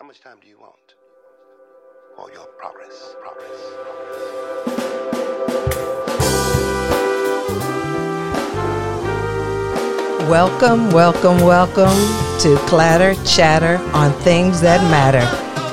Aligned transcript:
How 0.00 0.06
much 0.06 0.22
time 0.22 0.38
do 0.40 0.48
you 0.48 0.58
want 0.58 0.94
for 2.16 2.32
your 2.32 2.46
progress? 2.56 3.14
Progress. 3.20 3.60
Welcome, 10.30 10.90
welcome, 10.90 11.40
welcome 11.40 11.98
to 12.40 12.56
Clatter 12.66 13.12
Chatter 13.26 13.76
on 13.92 14.12
Things 14.22 14.62
That 14.62 14.80
Matter, 14.90 15.20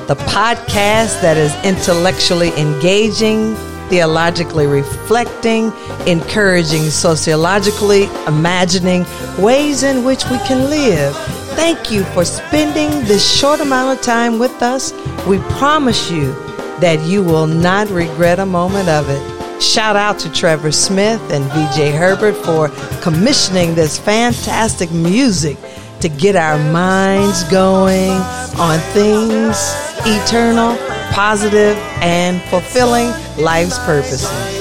the 0.08 0.16
podcast 0.24 1.22
that 1.22 1.38
is 1.38 1.56
intellectually 1.64 2.50
engaging, 2.60 3.56
theologically 3.88 4.68
reflecting, 4.68 5.72
encouraging, 6.06 6.90
sociologically 6.90 8.10
imagining 8.28 9.06
ways 9.38 9.84
in 9.84 10.04
which 10.04 10.26
we 10.26 10.38
can 10.40 10.70
live 10.70 11.16
Thank 11.58 11.92
you 11.92 12.04
for 12.14 12.24
spending 12.24 12.92
this 13.06 13.28
short 13.28 13.60
amount 13.62 13.98
of 13.98 14.06
time 14.06 14.38
with 14.38 14.62
us. 14.62 14.94
We 15.26 15.40
promise 15.58 16.10
you 16.12 16.32
that 16.80 17.04
you 17.08 17.24
will 17.24 17.48
not 17.48 17.90
regret 17.90 18.38
a 18.38 18.46
moment 18.46 18.88
of 18.88 19.10
it. 19.10 19.62
Shout 19.62 19.96
out 19.96 20.20
to 20.20 20.32
Trevor 20.32 20.72
Smith 20.72 21.20
and 21.32 21.44
VJ 21.46 21.96
Herbert 21.96 22.36
for 22.46 22.70
commissioning 23.02 23.74
this 23.74 23.98
fantastic 23.98 24.92
music 24.92 25.58
to 26.02 26.10
get 26.10 26.36
our 26.36 26.60
minds 26.72 27.44
going 27.46 28.12
on 28.60 28.78
things 28.94 29.58
eternal, 30.06 30.78
positive, 31.12 31.76
and 32.02 32.40
fulfilling 32.44 33.10
life's 33.44 33.80
purposes. 33.80 34.57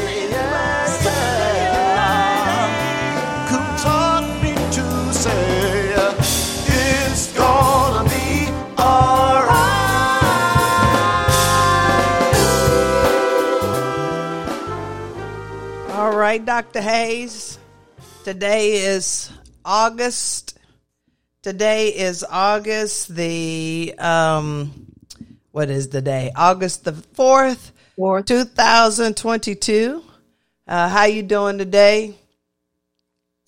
Right, 16.37 16.45
Dr. 16.45 16.83
Hayes. 16.83 17.59
Today 18.23 18.73
is 18.73 19.33
August. 19.65 20.59
Today 21.41 21.89
is 21.89 22.27
August 22.29 23.15
the 23.15 23.95
um 23.99 24.93
what 25.51 25.71
is 25.71 25.89
the 25.89 26.03
day? 26.03 26.33
August 26.37 26.85
the 26.85 26.93
4th, 26.93 27.71
4th. 27.99 28.27
2022. 28.27 30.03
Uh 30.69 30.89
how 30.91 31.05
you 31.05 31.23
doing 31.23 31.57
today? 31.57 32.15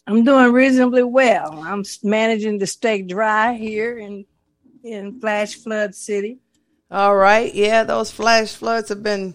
I'm 0.06 0.24
doing 0.24 0.50
reasonably 0.50 1.02
well. 1.02 1.62
I'm 1.62 1.84
managing 2.02 2.58
to 2.60 2.66
stay 2.66 3.02
dry 3.02 3.52
here 3.52 3.98
in 3.98 4.24
in 4.82 5.20
flash 5.20 5.56
flood 5.56 5.94
city. 5.94 6.38
All 6.90 7.14
right. 7.14 7.54
Yeah, 7.54 7.84
those 7.84 8.10
flash 8.10 8.54
floods 8.54 8.88
have 8.88 9.02
been 9.02 9.34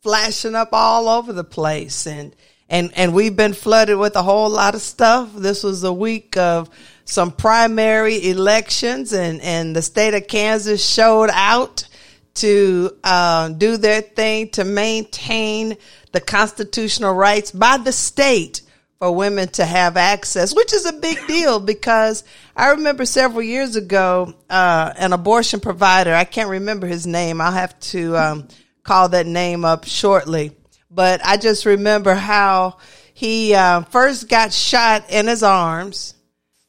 flashing 0.00 0.54
up 0.54 0.70
all 0.72 1.10
over 1.10 1.34
the 1.34 1.44
place 1.44 2.06
and 2.06 2.34
and 2.68 2.90
and 2.96 3.14
we've 3.14 3.36
been 3.36 3.52
flooded 3.52 3.98
with 3.98 4.16
a 4.16 4.22
whole 4.22 4.50
lot 4.50 4.74
of 4.74 4.80
stuff. 4.80 5.30
This 5.34 5.62
was 5.62 5.84
a 5.84 5.92
week 5.92 6.36
of 6.36 6.70
some 7.04 7.30
primary 7.30 8.30
elections, 8.30 9.12
and 9.12 9.40
and 9.40 9.76
the 9.76 9.82
state 9.82 10.14
of 10.14 10.26
Kansas 10.26 10.86
showed 10.86 11.30
out 11.32 11.86
to 12.34 12.90
uh, 13.04 13.48
do 13.50 13.76
their 13.76 14.00
thing 14.00 14.48
to 14.50 14.64
maintain 14.64 15.76
the 16.12 16.20
constitutional 16.20 17.14
rights 17.14 17.50
by 17.52 17.76
the 17.76 17.92
state 17.92 18.62
for 18.98 19.12
women 19.12 19.48
to 19.48 19.64
have 19.64 19.96
access, 19.96 20.54
which 20.54 20.72
is 20.72 20.86
a 20.86 20.92
big 20.92 21.18
deal 21.26 21.60
because 21.60 22.24
I 22.56 22.70
remember 22.70 23.04
several 23.04 23.42
years 23.42 23.76
ago, 23.76 24.34
uh, 24.48 24.92
an 24.96 25.12
abortion 25.12 25.60
provider, 25.60 26.14
I 26.14 26.24
can't 26.24 26.48
remember 26.48 26.86
his 26.86 27.06
name. 27.06 27.40
I'll 27.40 27.52
have 27.52 27.78
to 27.80 28.16
um, 28.16 28.48
call 28.82 29.10
that 29.10 29.26
name 29.26 29.64
up 29.64 29.84
shortly 29.84 30.52
but 30.94 31.20
I 31.24 31.36
just 31.36 31.66
remember 31.66 32.14
how 32.14 32.78
he 33.14 33.54
uh, 33.54 33.82
first 33.82 34.28
got 34.28 34.52
shot 34.52 35.10
in 35.10 35.26
his 35.26 35.42
arms, 35.42 36.14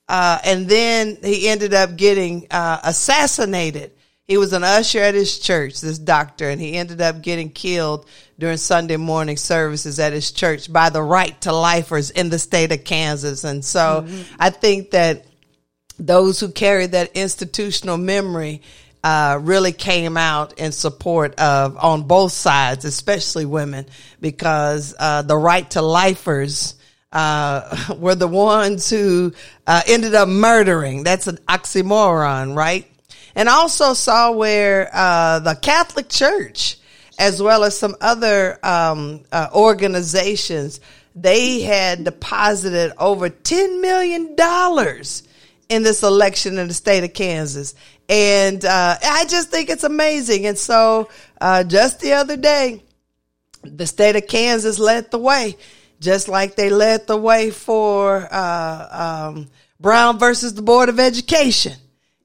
uh, 0.08 0.40
and 0.44 0.68
then 0.68 1.18
he 1.24 1.48
ended 1.48 1.74
up 1.74 1.96
getting 1.96 2.48
uh, 2.52 2.80
assassinated. 2.84 3.92
He 4.24 4.38
was 4.38 4.54
an 4.54 4.64
usher 4.64 5.00
at 5.00 5.14
his 5.14 5.38
church, 5.38 5.82
this 5.82 6.00
doctor, 6.00 6.50
and 6.50 6.60
he 6.60 6.74
ended 6.74 7.00
up 7.00 7.22
getting 7.22 7.50
killed 7.52 8.08
during 8.40 8.58
Sunday 8.58 8.98
morning 8.98 9.38
services 9.38 10.00
at 10.00 10.14
his 10.14 10.32
church 10.32 10.72
by 10.72 10.90
the 10.90 11.02
right 11.02 11.40
to 11.42 11.54
lifers 11.54 12.10
in 12.10 12.30
the 12.30 12.40
state 12.40 12.72
of 12.72 12.84
Kansas. 12.84 13.44
And 13.44 13.64
so 13.64 14.04
mm-hmm. 14.06 14.36
I 14.40 14.50
think 14.50 14.92
that 14.92 15.26
those 16.00 16.40
who 16.40 16.50
carry 16.50 16.88
that 16.88 17.12
institutional 17.16 17.98
memory 17.98 18.62
uh, 19.06 19.38
really 19.40 19.72
came 19.72 20.18
out 20.18 20.58
in 20.58 20.72
support 20.72 21.36
of 21.36 21.78
on 21.78 22.08
both 22.08 22.32
sides, 22.32 22.86
especially 22.86 23.46
women, 23.46 23.86
because 24.20 24.96
uh, 24.98 25.22
the 25.22 25.38
right 25.38 25.70
to 25.70 25.84
lifers 25.84 26.74
uh, 27.12 27.94
were 28.00 28.16
the 28.16 28.28
ones 28.28 28.90
who 28.90 29.32
uh, 29.68 29.82
ended 29.86 30.16
up 30.16 30.28
murdering. 30.28 31.04
That's 31.04 31.28
an 31.28 31.38
oxymoron, 31.48 32.56
right? 32.56 32.92
And 33.36 33.48
also 33.48 33.94
saw 33.94 34.32
where 34.32 34.90
uh, 34.92 35.38
the 35.38 35.54
Catholic 35.54 36.10
Church, 36.10 36.78
as 37.20 37.40
well 37.40 37.64
as 37.64 37.78
some 37.78 37.96
other 38.02 38.58
um, 38.64 39.22
uh, 39.32 39.50
organizations, 39.54 40.80
they 41.14 41.62
had 41.62 42.06
deposited 42.06 42.92
over 42.98 43.30
ten 43.30 43.82
million 43.82 44.36
dollars 44.36 45.22
in 45.70 45.84
this 45.84 46.04
election 46.04 46.58
in 46.58 46.68
the 46.68 46.74
state 46.74 47.04
of 47.04 47.14
Kansas. 47.14 47.76
And 48.08 48.64
uh, 48.64 48.98
I 49.04 49.26
just 49.26 49.50
think 49.50 49.70
it's 49.70 49.84
amazing. 49.84 50.46
And 50.46 50.58
so 50.58 51.10
uh, 51.42 51.64
just 51.64 52.00
the 52.00 52.14
other 52.14 52.38
day, 52.38 52.84
the 53.64 53.88
state 53.88 54.16
of 54.16 54.28
Kansas 54.28 54.78
led 54.78 55.10
the 55.12 55.18
way, 55.18 55.58
just 56.00 56.28
like 56.28 56.56
they 56.56 56.70
led 56.70 57.08
the 57.08 57.18
way 57.18 57.50
for 57.50 58.28
uh, 58.32 59.32
um, 59.34 59.48
Brown 59.80 60.20
versus 60.20 60.54
the 60.54 60.62
Board 60.62 60.90
of 60.90 61.00
Education 61.00 61.74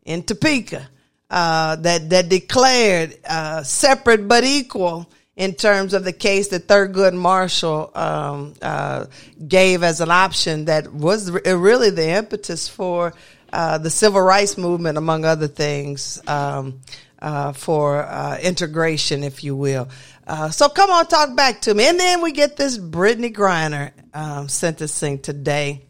in 0.05 0.23
Topeka. 0.23 0.89
Uh, 1.31 1.77
that 1.77 2.11
that 2.11 2.29
declared 2.29 3.17
uh, 3.25 3.63
separate 3.63 4.27
but 4.27 4.43
equal 4.43 5.09
in 5.41 5.55
terms 5.55 5.95
of 5.95 6.05
the 6.05 6.13
case 6.13 6.49
that 6.49 6.69
Thurgood 6.69 7.15
Marshall 7.15 7.91
um, 7.95 8.53
uh, 8.61 9.07
gave 9.49 9.83
as 9.83 10.03
an 10.03 10.11
option 10.11 10.67
that 10.67 10.93
was 10.93 11.31
really 11.31 11.89
the 11.89 12.11
impetus 12.11 12.69
for 12.69 13.15
uh, 13.51 13.79
the 13.79 13.89
civil 13.89 14.21
rights 14.21 14.59
movement, 14.59 14.99
among 14.99 15.25
other 15.25 15.49
things, 15.49 16.21
um, 16.27 16.81
uh, 17.23 17.55
for 17.55 18.03
uh, 18.03 18.37
integration, 18.43 19.25
if 19.25 19.43
you 19.43 19.57
will. 19.57 19.89
Uh, 20.27 20.51
so 20.51 20.69
come 20.69 20.91
on, 20.91 21.07
talk 21.07 21.35
back 21.35 21.63
to 21.63 21.73
me. 21.73 21.89
And 21.89 21.99
then 21.99 22.21
we 22.21 22.33
get 22.33 22.59
this 22.59 22.77
Brittney 22.77 23.35
Griner 23.35 23.93
um, 24.13 24.47
sentencing 24.47 25.21
today. 25.21 25.87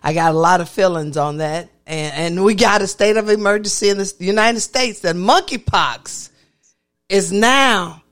I 0.00 0.14
got 0.14 0.30
a 0.30 0.38
lot 0.38 0.60
of 0.60 0.68
feelings 0.68 1.16
on 1.16 1.38
that. 1.38 1.70
And, 1.88 2.36
and 2.36 2.44
we 2.44 2.54
got 2.54 2.82
a 2.82 2.86
state 2.86 3.16
of 3.16 3.30
emergency 3.30 3.88
in 3.88 3.98
the 3.98 4.14
United 4.20 4.60
States 4.60 5.00
that 5.00 5.16
monkeypox 5.16 6.30
is 7.08 7.32
now 7.32 8.04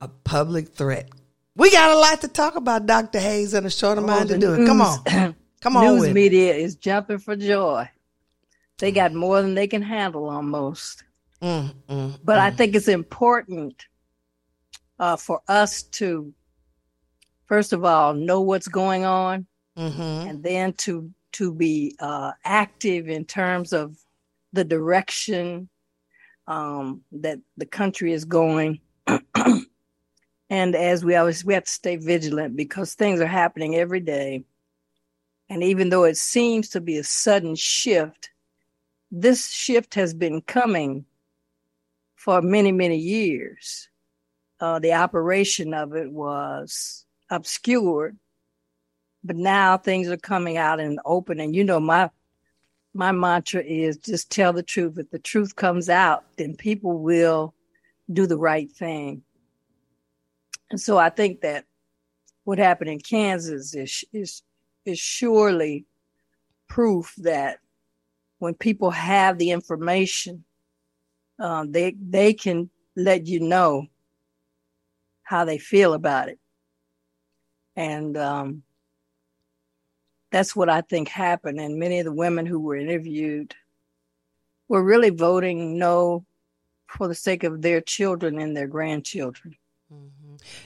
a 0.00 0.08
public 0.08 0.68
threat. 0.68 1.08
We 1.54 1.70
got 1.70 1.90
a 1.90 1.98
lot 1.98 2.20
to 2.20 2.28
talk 2.28 2.54
about, 2.54 2.86
Dr. 2.86 3.18
Hayes, 3.18 3.52
and 3.54 3.66
a 3.66 3.70
short 3.70 3.98
amount 3.98 4.28
to 4.28 4.38
do 4.38 4.54
it. 4.54 4.66
Come 4.66 4.80
on. 4.80 5.34
Come 5.60 5.76
on, 5.76 5.96
news 5.96 6.14
media 6.14 6.54
is 6.54 6.76
jumping 6.76 7.18
for 7.18 7.34
joy. 7.34 7.88
They 8.78 8.92
got 8.92 9.12
more 9.12 9.42
than 9.42 9.56
they 9.56 9.66
can 9.66 9.82
handle 9.82 10.30
almost. 10.30 11.02
Mm, 11.42 11.74
mm, 11.88 12.18
but 12.22 12.38
mm. 12.38 12.40
I 12.40 12.50
think 12.52 12.76
it's 12.76 12.86
important 12.86 13.86
uh, 15.00 15.16
for 15.16 15.40
us 15.48 15.82
to, 15.82 16.32
first 17.46 17.72
of 17.72 17.84
all, 17.84 18.14
know 18.14 18.40
what's 18.40 18.68
going 18.68 19.04
on, 19.04 19.46
mm-hmm. 19.76 20.28
and 20.28 20.42
then 20.44 20.74
to 20.74 21.10
to 21.32 21.52
be 21.52 21.96
uh, 21.98 22.32
active 22.44 23.08
in 23.08 23.24
terms 23.24 23.72
of 23.72 23.96
the 24.52 24.64
direction 24.64 25.68
um, 26.46 27.02
that 27.12 27.38
the 27.56 27.66
country 27.66 28.12
is 28.12 28.24
going. 28.24 28.80
and 30.50 30.74
as 30.74 31.04
we 31.04 31.14
always, 31.14 31.44
we 31.44 31.54
have 31.54 31.64
to 31.64 31.70
stay 31.70 31.96
vigilant 31.96 32.56
because 32.56 32.94
things 32.94 33.20
are 33.20 33.26
happening 33.26 33.76
every 33.76 34.00
day 34.00 34.44
and 35.48 35.62
even 35.62 35.88
though 35.88 36.04
it 36.04 36.16
seems 36.16 36.68
to 36.70 36.80
be 36.80 36.98
a 36.98 37.04
sudden 37.04 37.54
shift, 37.54 38.30
this 39.10 39.50
shift 39.50 39.94
has 39.94 40.12
been 40.12 40.42
coming 40.42 41.06
for 42.16 42.42
many, 42.42 42.72
many 42.72 42.96
years. 42.96 43.88
Uh, 44.60 44.78
the 44.78 44.92
operation 44.92 45.72
of 45.72 45.94
it 45.94 46.10
was 46.10 47.06
obscured, 47.30 48.18
but 49.24 49.36
now 49.36 49.78
things 49.78 50.08
are 50.08 50.16
coming 50.16 50.56
out 50.56 50.80
in 50.80 50.96
the 50.96 51.02
open. 51.04 51.40
And 51.40 51.54
you 51.54 51.64
know, 51.64 51.80
my 51.80 52.10
my 52.94 53.12
mantra 53.12 53.62
is 53.62 53.96
just 53.98 54.30
tell 54.30 54.52
the 54.52 54.62
truth. 54.62 54.98
If 54.98 55.10
the 55.10 55.18
truth 55.18 55.54
comes 55.54 55.88
out, 55.88 56.24
then 56.36 56.56
people 56.56 56.98
will 56.98 57.54
do 58.12 58.26
the 58.26 58.38
right 58.38 58.70
thing. 58.70 59.22
And 60.70 60.80
so 60.80 60.98
I 60.98 61.10
think 61.10 61.40
that 61.40 61.64
what 62.44 62.58
happened 62.58 62.90
in 62.90 63.00
Kansas 63.00 63.74
is 63.74 64.04
is 64.12 64.42
is 64.84 64.98
surely 64.98 65.86
proof 66.68 67.14
that 67.18 67.58
when 68.38 68.54
people 68.54 68.90
have 68.90 69.38
the 69.38 69.50
information 69.50 70.44
uh, 71.38 71.64
they 71.68 71.94
they 72.00 72.32
can 72.32 72.68
let 72.96 73.26
you 73.26 73.40
know 73.40 73.86
how 75.22 75.44
they 75.44 75.58
feel 75.58 75.92
about 75.92 76.28
it, 76.28 76.38
and 77.76 78.16
um, 78.16 78.62
that's 80.32 80.56
what 80.56 80.68
I 80.68 80.80
think 80.80 81.08
happened. 81.08 81.60
And 81.60 81.78
many 81.78 82.00
of 82.00 82.06
the 82.06 82.12
women 82.12 82.44
who 82.44 82.58
were 82.58 82.76
interviewed 82.76 83.54
were 84.68 84.82
really 84.82 85.10
voting 85.10 85.78
no 85.78 86.24
for 86.88 87.06
the 87.06 87.14
sake 87.14 87.44
of 87.44 87.62
their 87.62 87.80
children 87.80 88.40
and 88.40 88.56
their 88.56 88.66
grandchildren. 88.66 89.54
Mm-hmm. 89.92 90.17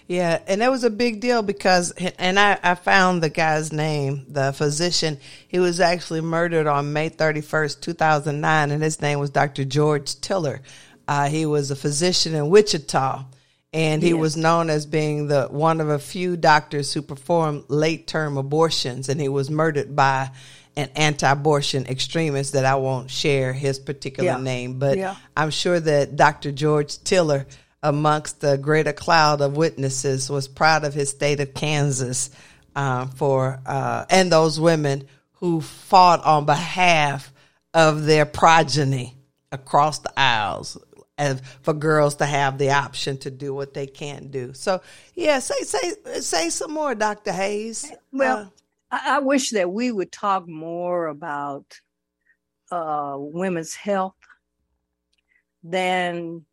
Yeah, 0.06 0.40
and 0.46 0.60
that 0.60 0.70
was 0.70 0.84
a 0.84 0.90
big 0.90 1.20
deal 1.20 1.42
because, 1.42 1.92
and 2.18 2.38
I, 2.38 2.58
I 2.62 2.74
found 2.74 3.22
the 3.22 3.30
guy's 3.30 3.72
name, 3.72 4.26
the 4.28 4.52
physician. 4.52 5.18
He 5.48 5.58
was 5.58 5.80
actually 5.80 6.20
murdered 6.20 6.66
on 6.66 6.92
May 6.92 7.10
31st, 7.10 7.80
2009, 7.80 8.70
and 8.70 8.82
his 8.82 9.00
name 9.00 9.18
was 9.18 9.30
Dr. 9.30 9.64
George 9.64 10.20
Tiller. 10.20 10.60
Uh, 11.08 11.28
he 11.28 11.46
was 11.46 11.70
a 11.70 11.76
physician 11.76 12.34
in 12.34 12.48
Wichita, 12.50 13.24
and 13.72 14.02
he 14.02 14.12
was 14.12 14.36
known 14.36 14.70
as 14.70 14.86
being 14.86 15.28
the 15.28 15.46
one 15.46 15.80
of 15.80 15.88
a 15.88 15.98
few 15.98 16.36
doctors 16.36 16.92
who 16.92 17.02
performed 17.02 17.64
late 17.68 18.06
term 18.06 18.36
abortions, 18.36 19.08
and 19.08 19.20
he 19.20 19.28
was 19.28 19.50
murdered 19.50 19.96
by 19.96 20.30
an 20.76 20.88
anti-abortion 20.96 21.86
extremist 21.86 22.54
that 22.54 22.64
I 22.64 22.76
won't 22.76 23.10
share 23.10 23.52
his 23.52 23.78
particular 23.78 24.30
yeah. 24.30 24.38
name, 24.38 24.78
but 24.78 24.96
yeah. 24.96 25.16
I'm 25.36 25.50
sure 25.50 25.78
that 25.78 26.16
Dr. 26.16 26.50
George 26.50 27.02
Tiller 27.02 27.46
amongst 27.82 28.40
the 28.40 28.56
greater 28.56 28.92
cloud 28.92 29.40
of 29.40 29.56
witnesses 29.56 30.30
was 30.30 30.48
proud 30.48 30.84
of 30.84 30.94
his 30.94 31.10
state 31.10 31.40
of 31.40 31.54
Kansas 31.54 32.30
uh, 32.76 33.06
for 33.06 33.60
uh, 33.66 34.04
and 34.08 34.30
those 34.30 34.60
women 34.60 35.06
who 35.34 35.60
fought 35.60 36.24
on 36.24 36.46
behalf 36.46 37.32
of 37.74 38.04
their 38.04 38.24
progeny 38.24 39.16
across 39.50 39.98
the 39.98 40.12
aisles 40.16 40.78
as 41.18 41.42
for 41.62 41.74
girls 41.74 42.16
to 42.16 42.26
have 42.26 42.58
the 42.58 42.70
option 42.70 43.18
to 43.18 43.30
do 43.30 43.52
what 43.54 43.74
they 43.74 43.86
can't 43.86 44.30
do. 44.30 44.52
So 44.54 44.80
yeah, 45.14 45.40
say 45.40 45.62
say 45.64 46.20
say 46.20 46.48
some 46.50 46.72
more, 46.72 46.94
Dr. 46.94 47.32
Hayes. 47.32 47.90
Well, 48.12 48.38
uh, 48.38 48.46
I, 48.90 49.16
I, 49.16 49.18
wish 49.18 49.50
that 49.50 49.70
we 49.70 49.92
would 49.92 50.10
talk 50.10 50.48
more 50.48 51.06
about 51.06 51.80
uh, 52.70 53.16
women's 53.18 53.74
health 53.74 54.14
than 55.62 56.44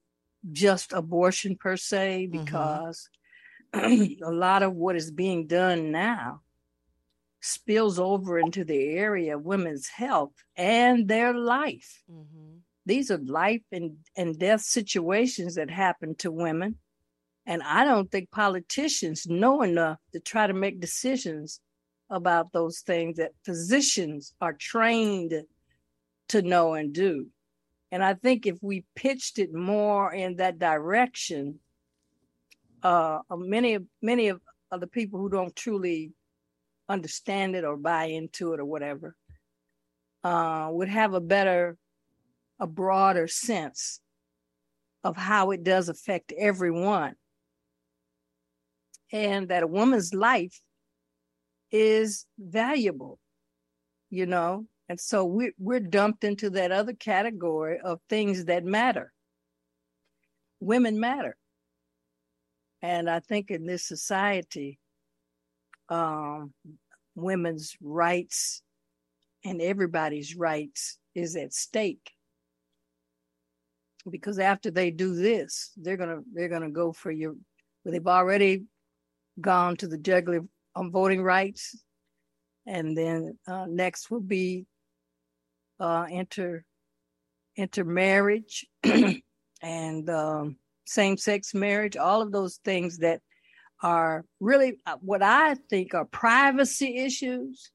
just 0.51 0.93
abortion 0.93 1.55
per 1.55 1.77
se, 1.77 2.29
mm-hmm. 2.31 2.43
because 2.43 3.09
mm-hmm. 3.73 4.23
a 4.23 4.31
lot 4.31 4.63
of 4.63 4.73
what 4.73 4.95
is 4.95 5.11
being 5.11 5.47
done 5.47 5.91
now 5.91 6.41
spills 7.41 7.99
over 7.99 8.37
into 8.37 8.63
the 8.65 8.89
area 8.89 9.35
of 9.35 9.45
women's 9.45 9.87
health 9.87 10.33
and 10.57 11.07
their 11.07 11.33
life. 11.33 12.03
Mm-hmm. 12.11 12.57
These 12.85 13.11
are 13.11 13.17
life 13.17 13.61
and, 13.71 13.97
and 14.17 14.37
death 14.37 14.61
situations 14.61 15.55
that 15.55 15.69
happen 15.69 16.15
to 16.15 16.31
women. 16.31 16.75
And 17.45 17.63
I 17.63 17.85
don't 17.85 18.11
think 18.11 18.31
politicians 18.31 19.25
know 19.27 19.61
enough 19.61 19.99
to 20.13 20.19
try 20.19 20.47
to 20.47 20.53
make 20.53 20.79
decisions 20.79 21.61
about 22.09 22.51
those 22.51 22.79
things 22.79 23.17
that 23.17 23.31
physicians 23.45 24.33
are 24.41 24.53
trained 24.53 25.33
to 26.29 26.41
know 26.41 26.73
and 26.73 26.93
do. 26.93 27.27
And 27.91 28.03
I 28.03 28.13
think 28.13 28.45
if 28.45 28.57
we 28.61 28.85
pitched 28.95 29.39
it 29.39 29.53
more 29.53 30.13
in 30.13 30.35
that 30.37 30.59
direction, 30.59 31.59
uh, 32.83 33.19
many 33.31 33.79
many 34.01 34.29
of, 34.29 34.41
of 34.71 34.79
the 34.79 34.87
people 34.87 35.19
who 35.19 35.29
don't 35.29 35.55
truly 35.55 36.11
understand 36.87 37.55
it 37.55 37.65
or 37.65 37.77
buy 37.77 38.05
into 38.05 38.53
it 38.53 38.59
or 38.59 38.65
whatever 38.65 39.15
uh, 40.23 40.69
would 40.71 40.89
have 40.89 41.13
a 41.13 41.21
better, 41.21 41.77
a 42.59 42.67
broader 42.67 43.27
sense 43.27 44.01
of 45.03 45.15
how 45.15 45.51
it 45.51 45.63
does 45.63 45.87
affect 45.87 46.33
everyone, 46.37 47.15
and 49.11 49.47
that 49.49 49.63
a 49.63 49.67
woman's 49.67 50.13
life 50.13 50.59
is 51.71 52.25
valuable, 52.37 53.17
you 54.09 54.25
know, 54.25 54.65
and 54.89 54.99
so 54.99 55.23
we're, 55.23 55.53
we're 55.59 55.79
dumped 55.79 56.23
into 56.23 56.49
that 56.49 56.71
other 56.71 56.93
category 56.93 57.79
of 57.79 57.99
things 58.09 58.45
that 58.45 58.65
matter. 58.65 59.13
Women 60.59 60.99
matter. 60.99 61.37
And 62.81 63.07
I 63.07 63.19
think 63.19 63.51
in 63.51 63.67
this 63.67 63.85
society, 63.85 64.79
um, 65.89 66.53
women's 67.13 67.75
rights 67.79 68.63
and 69.45 69.61
everybody's 69.61 70.35
rights 70.35 70.97
is 71.13 71.35
at 71.35 71.53
stake. 71.53 72.11
Because 74.09 74.39
after 74.39 74.71
they 74.71 74.89
do 74.89 75.13
this, 75.13 75.71
they're 75.77 75.97
gonna 75.97 76.21
they're 76.33 76.49
gonna 76.49 76.71
go 76.71 76.93
for 76.93 77.11
your. 77.11 77.33
Well, 77.83 77.91
they've 77.91 78.07
already 78.07 78.63
gone 79.39 79.75
to 79.77 79.87
the 79.87 79.97
jugular 79.97 80.39
on 80.73 80.89
voting 80.89 81.21
rights, 81.21 81.83
and 82.65 82.97
then 82.97 83.37
uh, 83.45 83.65
next 83.67 84.09
will 84.09 84.21
be 84.21 84.65
uh, 85.79 86.05
inter 86.09 86.63
intermarriage 87.55 88.65
and 89.61 90.09
um, 90.09 90.57
same-sex 90.85 91.53
marriage, 91.53 91.97
all 91.97 92.21
of 92.21 92.31
those 92.31 92.59
things 92.63 92.99
that 92.99 93.21
are 93.81 94.25
really 94.39 94.77
uh, 94.85 94.97
what 95.01 95.21
I 95.21 95.55
think 95.69 95.93
are 95.93 96.05
privacy 96.05 96.97
issues 96.97 97.71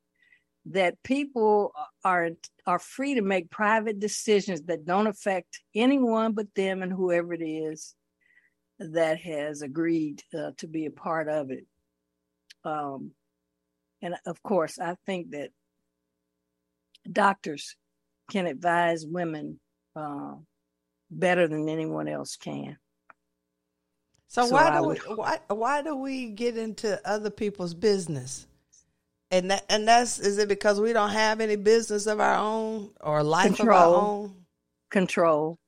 that 0.67 1.03
people 1.03 1.73
are 2.05 2.31
are 2.67 2.79
free 2.79 3.15
to 3.15 3.23
make 3.23 3.51
private 3.51 4.01
decisions 4.01 4.63
that 4.63 4.87
don't 4.87 5.07
affect 5.07 5.61
anyone 5.75 6.33
but 6.33 6.55
them 6.55 6.83
and 6.83 6.93
whoever 6.93 7.35
it 7.35 7.43
is 7.43 7.95
that 8.79 9.19
has 9.21 9.63
agreed 9.63 10.23
uh, 10.37 10.51
to 10.59 10.67
be 10.67 10.87
a 10.87 10.91
part 10.91 11.29
of 11.29 11.51
it. 11.51 11.67
Um, 12.65 13.13
and 14.03 14.17
of 14.27 14.43
course, 14.43 14.79
I 14.79 14.97
think 15.07 15.31
that 15.31 15.51
doctors 17.11 17.77
can 18.31 18.47
advise 18.47 19.05
women 19.07 19.61
uh, 19.97 20.35
better 21.11 21.49
than 21.49 21.69
anyone 21.69 22.09
else 22.09 22.37
can. 22.37 22.77
So, 24.29 24.47
so 24.47 24.55
why 24.55 24.77
do 24.77 24.87
would... 24.87 25.03
we, 25.09 25.15
why 25.15 25.39
why 25.49 25.83
do 25.83 25.97
we 25.97 26.31
get 26.31 26.57
into 26.57 27.01
other 27.09 27.31
people's 27.31 27.75
business? 27.75 28.47
And 29.31 29.51
that, 29.51 29.65
and 29.69 29.89
that's 29.89 30.19
is 30.19 30.39
it 30.39 30.49
because 30.49 30.81
we 30.81 30.93
don't 30.93 31.11
have 31.11 31.41
any 31.41 31.57
business 31.57 32.07
of 32.07 32.21
our 32.21 32.37
own 32.37 32.91
or 33.01 33.23
life 33.23 33.57
Control. 33.57 33.71
of 33.71 33.95
our 33.95 34.01
own? 34.01 34.35
Control. 34.91 35.59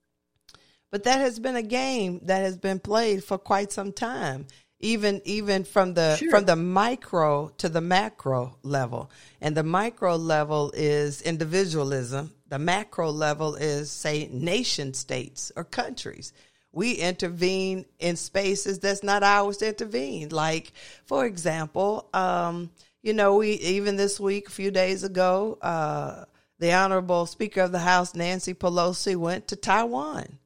But 0.93 1.05
that 1.05 1.21
has 1.21 1.39
been 1.39 1.57
a 1.57 1.63
game 1.63 2.21
that 2.25 2.43
has 2.43 2.57
been 2.57 2.79
played 2.79 3.25
for 3.25 3.39
quite 3.39 3.73
some 3.73 3.93
time 3.93 4.47
even 4.81 5.23
even 5.25 5.65
from 5.65 5.95
the 5.95 6.17
sure. 6.17 6.31
from 6.31 6.45
the 6.45 6.57
micro 6.57 7.49
to 7.59 7.69
the 7.69 7.81
macro 7.81 8.57
level 8.63 9.11
and 9.41 9.57
the 9.57 9.63
micro 9.63 10.17
level 10.17 10.71
is 10.75 11.23
individualism 11.23 12.33
the 12.49 12.59
macro 12.59 13.11
level 13.11 13.55
is 13.55 13.91
say 13.91 14.29
nation 14.33 14.95
states 14.95 15.53
or 15.57 15.65
countries. 15.65 16.33
We 16.73 16.93
intervene 16.93 17.87
in 17.99 18.17
spaces 18.17 18.79
that's 18.79 19.03
not 19.03 19.23
ours 19.23 19.59
to 19.59 19.69
intervene. 19.69 20.29
Like 20.29 20.73
for 21.05 21.27
example 21.27 22.09
um, 22.13 22.71
you 23.03 23.13
know 23.13 23.37
we 23.37 23.53
even 23.53 23.97
this 23.97 24.21
week 24.21 24.49
a 24.49 24.53
few 24.53 24.71
days 24.71 25.05
ago 25.05 25.59
uh, 25.63 26.25
the 26.59 26.73
honorable 26.73 27.27
speaker 27.27 27.63
of 27.63 27.73
the 27.73 27.79
house 27.79 28.15
nancy 28.15 28.55
pelosi 28.55 29.17
went 29.17 29.49
to 29.49 29.57
taiwan. 29.57 30.39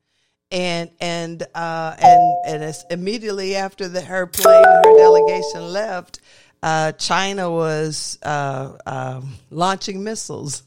And 0.53 0.91
and 1.01 1.45
uh, 1.55 1.95
and 2.01 2.63
and 2.63 2.75
immediately 2.91 3.55
after 3.55 3.87
the, 3.87 4.01
her 4.01 4.27
plane 4.27 4.65
her 4.65 4.97
delegation 4.97 5.73
left, 5.73 6.19
uh, 6.63 6.93
China 6.93 7.51
was 7.51 8.19
uh, 8.23 8.77
um, 8.85 9.35
launching 9.51 10.03
missiles, 10.03 10.65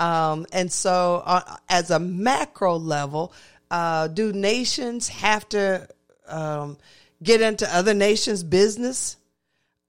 um, 0.00 0.46
and 0.50 0.72
so 0.72 1.22
uh, 1.26 1.56
as 1.68 1.90
a 1.90 1.98
macro 1.98 2.78
level, 2.78 3.34
uh, 3.70 4.08
do 4.08 4.32
nations 4.32 5.08
have 5.08 5.46
to 5.50 5.86
um, 6.26 6.78
get 7.22 7.42
into 7.42 7.72
other 7.74 7.92
nations' 7.92 8.42
business? 8.42 9.18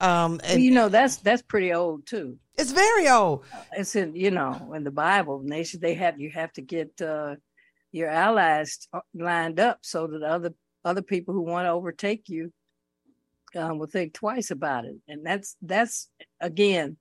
Um, 0.01 0.41
and, 0.44 0.62
you 0.62 0.72
know 0.72 0.89
that's 0.89 1.18
that's 1.18 1.41
pretty 1.41 1.74
old 1.74 2.06
too. 2.06 2.38
It's 2.58 2.74
very 2.74 3.08
old. 3.08 3.46
It's 3.72 3.96
in 3.96 4.13
you 4.15 4.32
know 4.32 4.74
in 4.75 4.84
the 4.84 4.91
Bible, 4.91 5.41
nations 5.44 5.80
they 5.80 5.94
have 5.94 6.20
you 6.20 6.30
have 6.32 6.51
to 6.53 6.62
get 6.62 7.01
uh, 7.01 7.36
your 7.94 8.10
allies 8.10 8.88
lined 9.13 9.62
up 9.62 9.80
so 9.82 10.08
that 10.08 10.24
other 10.24 10.53
other 10.84 11.01
people 11.01 11.34
who 11.34 11.41
want 11.41 11.68
to 11.68 11.72
overtake 11.72 12.27
you 12.27 12.51
um, 13.56 13.77
will 13.77 13.88
think 13.88 14.13
twice 14.13 14.51
about 14.51 14.84
it. 14.84 14.98
And 15.08 15.25
that's 15.25 15.56
that's 15.62 16.10
again 16.41 16.98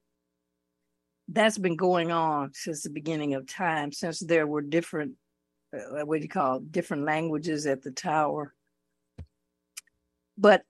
that's 1.33 1.59
been 1.59 1.77
going 1.77 2.11
on 2.11 2.51
since 2.55 2.83
the 2.83 2.91
beginning 2.91 3.35
of 3.35 3.47
time, 3.47 3.93
since 3.93 4.21
there 4.21 4.47
were 4.47 4.63
different 4.63 5.13
uh, 5.73 6.05
what 6.05 6.17
do 6.17 6.23
you 6.23 6.29
call 6.29 6.57
it, 6.57 6.73
different 6.73 7.05
languages 7.05 7.67
at 7.67 7.83
the 7.83 7.93
tower. 7.93 8.55
But 10.37 10.63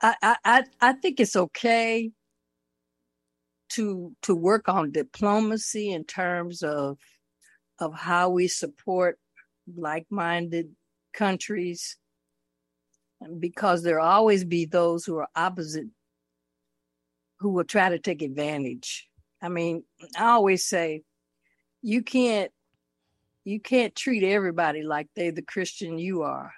I, 0.00 0.36
I 0.44 0.64
I 0.80 0.92
think 0.94 1.20
it's 1.20 1.36
okay 1.36 2.10
to 3.70 4.12
to 4.22 4.34
work 4.34 4.68
on 4.68 4.90
diplomacy 4.90 5.90
in 5.92 6.04
terms 6.04 6.62
of 6.62 6.98
of 7.78 7.94
how 7.94 8.30
we 8.30 8.48
support 8.48 9.18
like-minded 9.76 10.70
countries 11.12 11.96
because 13.38 13.82
there'll 13.82 14.06
always 14.06 14.44
be 14.44 14.64
those 14.64 15.04
who 15.04 15.16
are 15.16 15.28
opposite 15.36 15.86
who 17.38 17.50
will 17.50 17.64
try 17.64 17.88
to 17.88 17.98
take 17.98 18.22
advantage. 18.22 19.08
I 19.42 19.48
mean, 19.48 19.82
I 20.16 20.26
always 20.26 20.64
say 20.64 21.02
you 21.82 22.02
can't 22.02 22.50
you 23.44 23.58
can't 23.58 23.94
treat 23.94 24.22
everybody 24.22 24.82
like 24.82 25.08
they're 25.16 25.32
the 25.32 25.42
Christian 25.42 25.98
you 25.98 26.22
are 26.22 26.52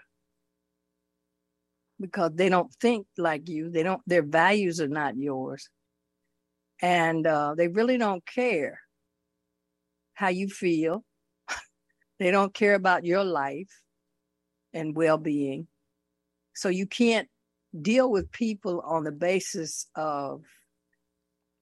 because 1.99 2.33
they 2.35 2.51
don't 2.51 2.73
think 2.75 3.07
like 3.17 3.49
you. 3.49 3.71
They 3.71 3.83
don't 3.83 4.03
their 4.07 4.23
values 4.23 4.81
are 4.81 4.89
not 4.89 5.17
yours. 5.17 5.69
And 6.83 7.27
uh, 7.27 7.55
they 7.57 7.69
really 7.69 7.97
don't 7.97 8.25
care 8.27 8.81
how 10.13 10.29
you 10.29 10.49
feel. 10.49 11.05
they 12.19 12.31
don't 12.31 12.53
care 12.53 12.75
about 12.75 13.07
your 13.07 13.25
life 13.25 13.71
and 14.75 14.95
well-being. 14.95 15.69
So 16.55 16.69
you 16.69 16.87
can't 16.87 17.29
deal 17.81 18.11
with 18.11 18.31
people 18.31 18.81
on 18.81 19.05
the 19.05 19.13
basis 19.13 19.87
of 19.97 20.43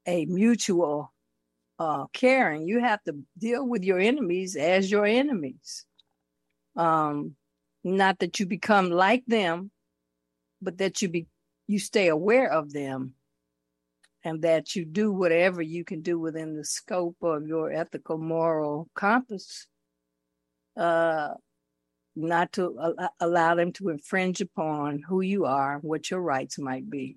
a 0.06 0.24
mutual 0.26 1.11
uh, 1.82 2.06
caring. 2.12 2.68
You 2.68 2.80
have 2.80 3.02
to 3.04 3.16
deal 3.36 3.66
with 3.66 3.82
your 3.82 3.98
enemies 3.98 4.54
as 4.56 4.90
your 4.90 5.04
enemies. 5.04 5.84
Um, 6.76 7.34
not 7.82 8.20
that 8.20 8.38
you 8.38 8.46
become 8.46 8.90
like 8.90 9.24
them, 9.26 9.70
but 10.60 10.78
that 10.78 11.02
you 11.02 11.08
be 11.08 11.26
you 11.66 11.78
stay 11.78 12.08
aware 12.08 12.50
of 12.50 12.72
them 12.72 13.14
and 14.24 14.42
that 14.42 14.76
you 14.76 14.84
do 14.84 15.10
whatever 15.10 15.60
you 15.62 15.84
can 15.84 16.00
do 16.02 16.18
within 16.18 16.56
the 16.56 16.64
scope 16.64 17.16
of 17.22 17.46
your 17.46 17.72
ethical 17.72 18.18
moral 18.18 18.88
compass 18.94 19.66
uh, 20.76 21.30
not 22.14 22.52
to 22.52 22.76
uh, 22.78 23.08
allow 23.20 23.54
them 23.54 23.72
to 23.72 23.88
infringe 23.88 24.40
upon 24.40 25.02
who 25.08 25.20
you 25.20 25.44
are 25.44 25.78
what 25.78 26.10
your 26.10 26.20
rights 26.20 26.58
might 26.58 26.88
be 26.90 27.16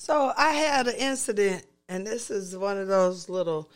so 0.00 0.32
I 0.36 0.52
had 0.52 0.86
an 0.86 0.94
incident, 0.94 1.66
and 1.88 2.06
this 2.06 2.30
is 2.30 2.56
one 2.56 2.78
of 2.78 2.88
those 2.88 3.28
little 3.28 3.70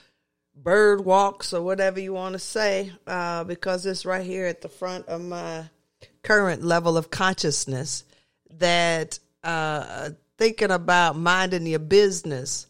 bird 0.54 1.04
walks 1.04 1.52
or 1.52 1.62
whatever 1.62 1.99
you 1.99 2.12
want 2.12 2.35
to 2.35 2.38
say, 2.38 2.92
uh, 3.07 3.45
because 3.45 3.87
it's 3.87 4.04
right 4.04 4.25
here 4.25 4.47
at 4.47 4.61
the 4.61 4.69
front 4.69 5.07
of 5.07 5.21
my 5.21 5.64
current 6.23 6.62
level 6.62 6.97
of 6.97 7.11
consciousness 7.11 8.04
that 8.59 9.19
uh, 9.42 10.11
thinking 10.38 10.71
about 10.71 11.16
minding 11.16 11.66
your 11.66 11.78
business. 11.78 12.66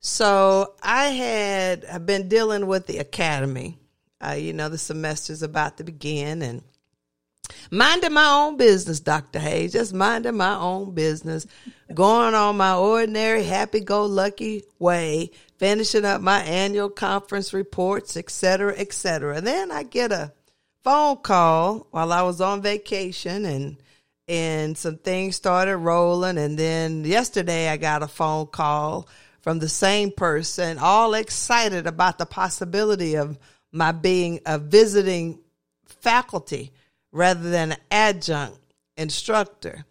So 0.00 0.74
I 0.82 1.06
had 1.06 1.84
I've 1.86 2.06
been 2.06 2.28
dealing 2.28 2.66
with 2.66 2.86
the 2.86 2.98
academy. 2.98 3.78
Uh, 4.24 4.32
you 4.32 4.52
know, 4.52 4.68
the 4.68 4.78
semester's 4.78 5.42
about 5.42 5.76
to 5.78 5.84
begin, 5.84 6.40
and 6.40 6.62
minding 7.70 8.12
my 8.12 8.28
own 8.28 8.56
business, 8.56 9.00
Dr. 9.00 9.38
Hayes, 9.38 9.72
just 9.72 9.94
minding 9.94 10.36
my 10.36 10.54
own 10.56 10.94
business, 10.94 11.46
going 11.92 12.34
on 12.34 12.56
my 12.56 12.74
ordinary 12.74 13.44
happy 13.44 13.80
go 13.80 14.06
lucky 14.06 14.62
way, 14.78 15.30
finishing 15.58 16.04
up 16.04 16.20
my 16.20 16.40
annual 16.42 16.90
conference 16.90 17.52
reports, 17.52 18.16
etc., 18.16 18.74
etc. 18.76 19.40
Then 19.40 19.70
I 19.70 19.82
get 19.82 20.12
a 20.12 20.32
phone 20.84 21.16
call 21.16 21.86
while 21.90 22.12
I 22.12 22.22
was 22.22 22.40
on 22.40 22.62
vacation 22.62 23.44
and 23.46 23.76
and 24.26 24.76
some 24.76 24.96
things 24.96 25.36
started 25.36 25.76
rolling 25.76 26.38
and 26.38 26.58
then 26.58 27.04
yesterday 27.04 27.68
I 27.68 27.76
got 27.76 28.02
a 28.02 28.08
phone 28.08 28.46
call 28.46 29.08
from 29.42 29.58
the 29.58 29.68
same 29.68 30.10
person 30.10 30.78
all 30.78 31.12
excited 31.12 31.86
about 31.86 32.16
the 32.16 32.24
possibility 32.24 33.16
of 33.16 33.38
my 33.72 33.92
being 33.92 34.40
a 34.46 34.58
visiting 34.58 35.40
faculty 35.86 36.72
rather 37.14 37.48
than 37.48 37.72
an 37.72 37.78
adjunct 37.90 38.58
instructor. 38.98 39.86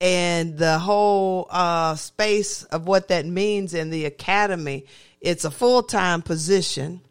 And 0.00 0.58
the 0.58 0.80
whole 0.80 1.46
uh, 1.48 1.94
space 1.94 2.64
of 2.64 2.88
what 2.88 3.08
that 3.08 3.24
means 3.24 3.72
in 3.72 3.90
the 3.90 4.06
academy, 4.06 4.86
it's 5.20 5.44
a 5.44 5.50
full 5.50 5.84
time 5.84 6.22
position, 6.22 7.02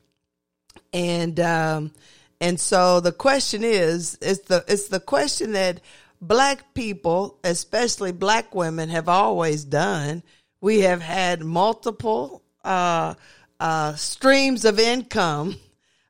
and 0.91 1.39
um, 1.39 1.93
and 2.41 2.59
so 2.59 2.99
the 2.99 3.13
question 3.13 3.63
is, 3.63 4.17
it's 4.21 4.41
the 4.41 4.65
it's 4.67 4.89
the 4.89 4.99
question 4.99 5.53
that 5.53 5.79
black 6.21 6.73
people, 6.73 7.39
especially 7.45 8.11
black 8.11 8.53
women, 8.53 8.89
have 8.89 9.07
always 9.07 9.63
done. 9.63 10.21
We 10.59 10.81
have 10.81 11.01
had 11.01 11.41
multiple 11.41 12.43
uh, 12.65 13.13
uh, 13.57 13.95
streams 13.95 14.65
of 14.65 14.79
income 14.79 15.55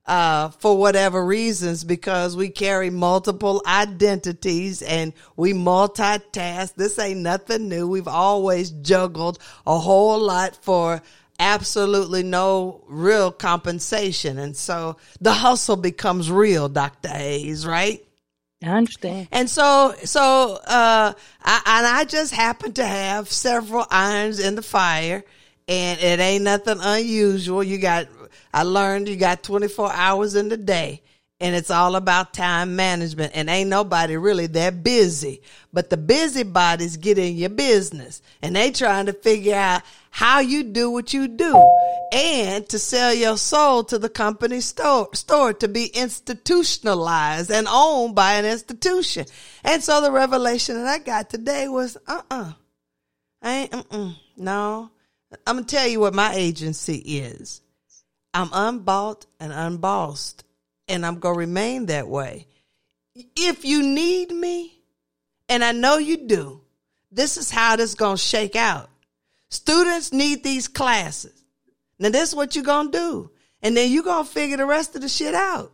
uh, 0.05 0.49
for 0.49 0.77
whatever 0.77 1.23
reasons 1.23 1.83
because 1.83 2.35
we 2.35 2.49
carry 2.49 2.89
multiple 2.89 3.61
identities 3.65 4.81
and 4.81 5.13
we 5.35 5.53
multitask. 5.53 6.73
This 6.75 6.97
ain't 6.99 7.19
nothing 7.19 7.69
new. 7.69 7.87
We've 7.87 8.07
always 8.07 8.71
juggled 8.71 9.39
a 9.65 9.77
whole 9.77 10.19
lot 10.19 10.57
for 10.63 11.01
absolutely 11.39 12.23
no 12.23 12.83
real 12.87 13.31
compensation. 13.31 14.37
And 14.37 14.55
so 14.55 14.97
the 15.19 15.33
hustle 15.33 15.77
becomes 15.77 16.31
real, 16.31 16.69
Dr. 16.69 17.09
Hayes, 17.09 17.65
right? 17.65 18.03
I 18.63 18.67
understand. 18.67 19.27
And 19.31 19.49
so, 19.49 19.95
so, 20.03 20.59
uh, 20.67 21.13
I, 21.43 21.61
and 21.65 21.87
I 21.87 22.05
just 22.05 22.33
happen 22.33 22.73
to 22.73 22.85
have 22.85 23.31
several 23.31 23.87
irons 23.89 24.39
in 24.39 24.55
the 24.55 24.61
fire 24.61 25.23
and 25.67 25.99
it 25.99 26.19
ain't 26.19 26.43
nothing 26.43 26.77
unusual. 26.79 27.63
You 27.63 27.77
got 27.77 28.07
I 28.53 28.63
learned 28.63 29.07
you 29.07 29.15
got 29.15 29.43
24 29.43 29.91
hours 29.91 30.35
in 30.35 30.49
the 30.49 30.57
day 30.57 31.01
and 31.41 31.55
it's 31.55 31.71
all 31.71 31.95
about 31.95 32.35
time 32.35 32.75
management 32.75 33.31
and 33.33 33.49
ain't 33.49 33.69
nobody 33.69 34.15
really 34.15 34.45
that 34.45 34.83
busy. 34.83 35.41
But 35.73 35.89
the 35.89 35.97
busybodies 35.97 36.97
get 36.97 37.17
in 37.17 37.35
your 37.35 37.49
business 37.49 38.21
and 38.43 38.55
they 38.55 38.69
trying 38.71 39.07
to 39.07 39.13
figure 39.13 39.55
out 39.55 39.81
how 40.11 40.39
you 40.39 40.63
do 40.63 40.91
what 40.91 41.15
you 41.15 41.27
do 41.27 41.55
and 42.13 42.69
to 42.69 42.77
sell 42.77 43.11
your 43.11 43.37
soul 43.37 43.83
to 43.85 43.97
the 43.97 44.07
company 44.07 44.61
store, 44.61 45.09
store 45.15 45.53
to 45.53 45.67
be 45.67 45.87
institutionalized 45.87 47.49
and 47.49 47.67
owned 47.67 48.13
by 48.13 48.33
an 48.33 48.45
institution. 48.45 49.25
And 49.63 49.83
so 49.83 49.99
the 49.99 50.11
revelation 50.11 50.75
that 50.75 50.87
I 50.87 50.99
got 50.99 51.31
today 51.31 51.67
was, 51.67 51.97
uh-uh, 52.05 52.51
I 53.41 53.51
ain't, 53.51 53.73
uh-uh, 53.73 54.11
no. 54.37 54.91
I'm 55.47 55.57
to 55.57 55.63
tell 55.63 55.87
you 55.87 56.01
what 56.01 56.13
my 56.13 56.33
agency 56.35 56.97
is. 56.97 57.60
I'm 58.33 58.49
unbought 58.53 59.25
and 59.39 59.51
unbossed, 59.51 60.43
and 60.87 61.05
I'm 61.05 61.19
going 61.19 61.35
to 61.35 61.39
remain 61.39 61.87
that 61.87 62.07
way. 62.07 62.47
If 63.35 63.65
you 63.65 63.83
need 63.83 64.31
me, 64.31 64.79
and 65.49 65.63
I 65.63 65.73
know 65.73 65.97
you 65.97 66.27
do, 66.27 66.61
this 67.11 67.35
is 67.35 67.51
how 67.51 67.75
this 67.75 67.89
is 67.89 67.95
going 67.95 68.15
to 68.15 68.23
shake 68.23 68.55
out. 68.55 68.89
Students 69.49 70.13
need 70.13 70.43
these 70.43 70.69
classes. 70.69 71.43
Now, 71.99 72.09
this 72.09 72.29
is 72.29 72.35
what 72.35 72.55
you're 72.55 72.63
going 72.63 72.91
to 72.91 72.97
do. 72.97 73.31
And 73.61 73.75
then 73.75 73.91
you're 73.91 74.03
going 74.03 74.25
to 74.25 74.31
figure 74.31 74.57
the 74.57 74.65
rest 74.65 74.95
of 74.95 75.01
the 75.01 75.09
shit 75.09 75.35
out. 75.35 75.73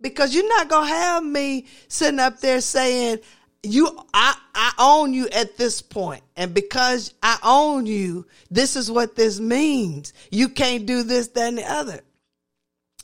Because 0.00 0.34
you're 0.34 0.48
not 0.48 0.68
going 0.68 0.86
to 0.86 0.94
have 0.94 1.24
me 1.24 1.66
sitting 1.88 2.20
up 2.20 2.40
there 2.40 2.60
saying, 2.60 3.18
you 3.64 3.88
I, 4.12 4.36
I 4.54 4.72
own 4.78 5.12
you 5.12 5.28
at 5.28 5.56
this 5.56 5.82
point. 5.82 6.22
And 6.36 6.54
because 6.54 7.14
i 7.22 7.38
own 7.42 7.86
you 7.86 8.26
this 8.50 8.76
is 8.76 8.90
what 8.90 9.16
this 9.16 9.40
means. 9.40 10.12
You 10.30 10.48
can't 10.48 10.86
do 10.86 11.02
this 11.02 11.28
that 11.28 11.48
and 11.48 11.58
the 11.58 11.70
other. 11.70 12.00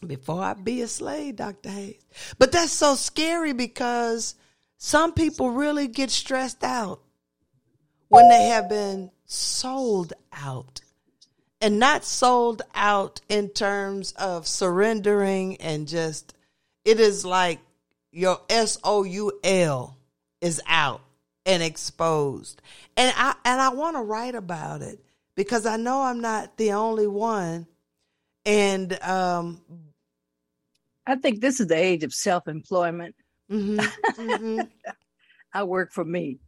Before 0.06 0.42
i 0.42 0.54
be 0.54 0.82
a 0.82 0.88
slave 0.88 1.36
dr 1.36 1.68
hayes. 1.68 2.04
But 2.38 2.52
that's 2.52 2.72
so 2.72 2.94
scary 2.94 3.52
because 3.52 4.34
some 4.76 5.12
people 5.12 5.50
really 5.50 5.88
get 5.88 6.10
stressed 6.10 6.64
out 6.64 7.00
when 8.08 8.28
they 8.28 8.46
have 8.48 8.68
been 8.68 9.10
sold 9.26 10.12
out. 10.32 10.80
And 11.62 11.78
not 11.78 12.06
sold 12.06 12.62
out 12.74 13.20
in 13.28 13.50
terms 13.50 14.12
of 14.12 14.46
surrendering 14.46 15.58
and 15.58 15.86
just 15.86 16.34
it 16.86 16.98
is 16.98 17.26
like 17.26 17.60
your 18.10 18.40
s-o-u-l 18.48 19.98
is 20.40 20.60
out 20.66 21.02
and 21.46 21.62
exposed. 21.62 22.60
And 22.96 23.12
I 23.16 23.34
and 23.44 23.60
I 23.60 23.70
want 23.70 23.96
to 23.96 24.02
write 24.02 24.34
about 24.34 24.82
it 24.82 25.04
because 25.34 25.66
I 25.66 25.76
know 25.76 26.02
I'm 26.02 26.20
not 26.20 26.56
the 26.56 26.72
only 26.72 27.06
one. 27.06 27.66
And 28.44 29.00
um 29.02 29.60
I 31.06 31.16
think 31.16 31.40
this 31.40 31.60
is 31.60 31.66
the 31.66 31.76
age 31.76 32.04
of 32.04 32.14
self-employment. 32.14 33.14
Mm-hmm, 33.50 33.80
mm-hmm. 34.20 34.60
I 35.52 35.64
work 35.64 35.92
for 35.92 36.04
me. 36.04 36.38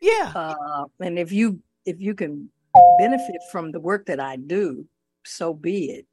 Yeah. 0.00 0.32
Uh, 0.34 0.84
and 1.00 1.18
if 1.18 1.32
you 1.32 1.60
if 1.84 2.00
you 2.00 2.14
can 2.14 2.50
benefit 2.98 3.42
from 3.50 3.72
the 3.72 3.80
work 3.80 4.06
that 4.06 4.20
I 4.20 4.36
do, 4.36 4.86
so 5.24 5.52
be 5.52 5.90
it. 5.90 6.06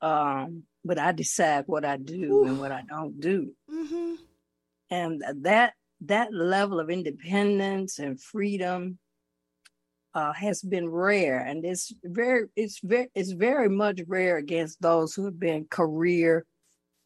Um, 0.00 0.64
but 0.84 0.98
I 0.98 1.12
decide 1.12 1.64
what 1.66 1.84
I 1.84 1.96
do 1.96 2.42
Ooh. 2.42 2.44
and 2.44 2.60
what 2.60 2.72
I 2.72 2.82
don't 2.88 3.20
do. 3.20 3.52
Mm-hmm. 3.72 4.14
And 4.90 5.22
that 5.42 5.74
that 6.06 6.32
level 6.32 6.80
of 6.80 6.90
independence 6.90 7.98
and 7.98 8.20
freedom 8.20 8.98
uh, 10.14 10.32
has 10.32 10.60
been 10.62 10.88
rare, 10.88 11.38
and 11.38 11.64
it's 11.64 11.92
very, 12.04 12.46
it's 12.54 12.80
very, 12.82 13.08
it's 13.14 13.32
very 13.32 13.68
much 13.68 14.00
rare 14.06 14.36
against 14.36 14.80
those 14.82 15.14
who 15.14 15.24
have 15.24 15.38
been 15.40 15.66
career 15.70 16.44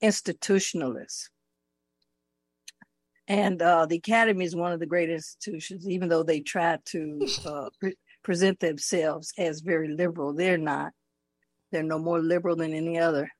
institutionalists. 0.03 1.29
And 3.29 3.61
uh, 3.61 3.87
the 3.87 3.97
academy 3.97 4.45
is 4.45 4.55
one 4.57 4.73
of 4.73 4.81
the 4.81 4.87
great 4.87 5.11
institutions, 5.11 5.89
even 5.89 6.09
though 6.09 6.23
they 6.23 6.41
try 6.41 6.79
to 6.87 7.27
uh, 7.45 7.71
pre- 7.81 7.97
present 8.23 8.61
themselves 8.61 9.33
as 9.39 9.61
very 9.61 9.89
liberal. 9.89 10.33
They're 10.33 10.59
not. 10.59 10.93
They're 11.71 11.83
no 11.83 11.99
more 11.99 12.21
liberal 12.21 12.57
than 12.57 12.73
any 12.73 12.99
other 12.99 13.31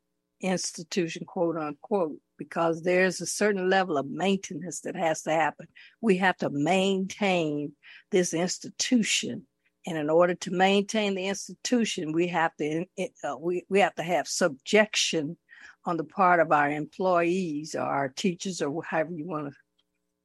institution, 0.41 1.25
quote 1.25 1.57
unquote, 1.57 2.19
because 2.39 2.83
there's 2.83 3.21
a 3.21 3.27
certain 3.27 3.69
level 3.69 3.97
of 3.97 4.07
maintenance 4.09 4.81
that 4.81 4.97
has 4.97 5.23
to 5.23 5.31
happen. 5.31 5.67
We 6.01 6.17
have 6.19 6.37
to 6.39 6.51
maintain 6.51 7.73
this 8.11 8.35
institution. 8.35 9.47
And 9.87 9.97
in 9.97 10.11
order 10.11 10.35
to 10.35 10.51
maintain 10.51 11.15
the 11.15 11.27
institution, 11.27 12.13
we 12.13 12.27
have 12.29 12.55
to 12.57 12.87
uh, 13.25 13.37
we, 13.39 13.65
we 13.69 13.81
have 13.81 13.95
to 13.97 14.03
have 14.03 14.27
subjection 14.27 15.37
on 15.85 15.97
the 15.97 16.05
part 16.05 16.41
of 16.41 16.51
our 16.51 16.71
employees 16.71 17.75
or 17.75 17.83
our 17.83 18.09
teachers 18.09 18.61
or 18.61 18.83
however 18.83 19.13
you 19.13 19.27
want 19.27 19.49
to 19.49 19.55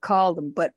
call 0.01 0.33
them, 0.33 0.51
but 0.55 0.71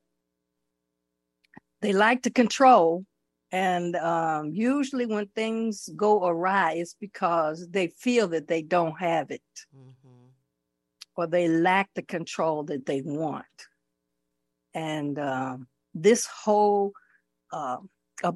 they 1.80 1.92
like 1.92 2.22
to 2.22 2.30
control. 2.30 3.04
And 3.50 3.94
um, 3.96 4.50
usually, 4.52 5.06
when 5.06 5.26
things 5.28 5.88
go 5.96 6.26
awry, 6.26 6.72
it's 6.72 6.96
because 6.98 7.68
they 7.68 7.88
feel 7.88 8.28
that 8.28 8.48
they 8.48 8.62
don't 8.62 8.98
have 8.98 9.30
it 9.30 9.42
mm-hmm. 9.74 10.03
Or 11.16 11.26
they 11.26 11.48
lack 11.48 11.90
the 11.94 12.02
control 12.02 12.64
that 12.64 12.86
they 12.86 13.02
want. 13.02 13.44
And 14.74 15.18
um, 15.18 15.68
this 15.94 16.26
whole 16.26 16.92
uh, 17.52 17.78
uh, 18.22 18.32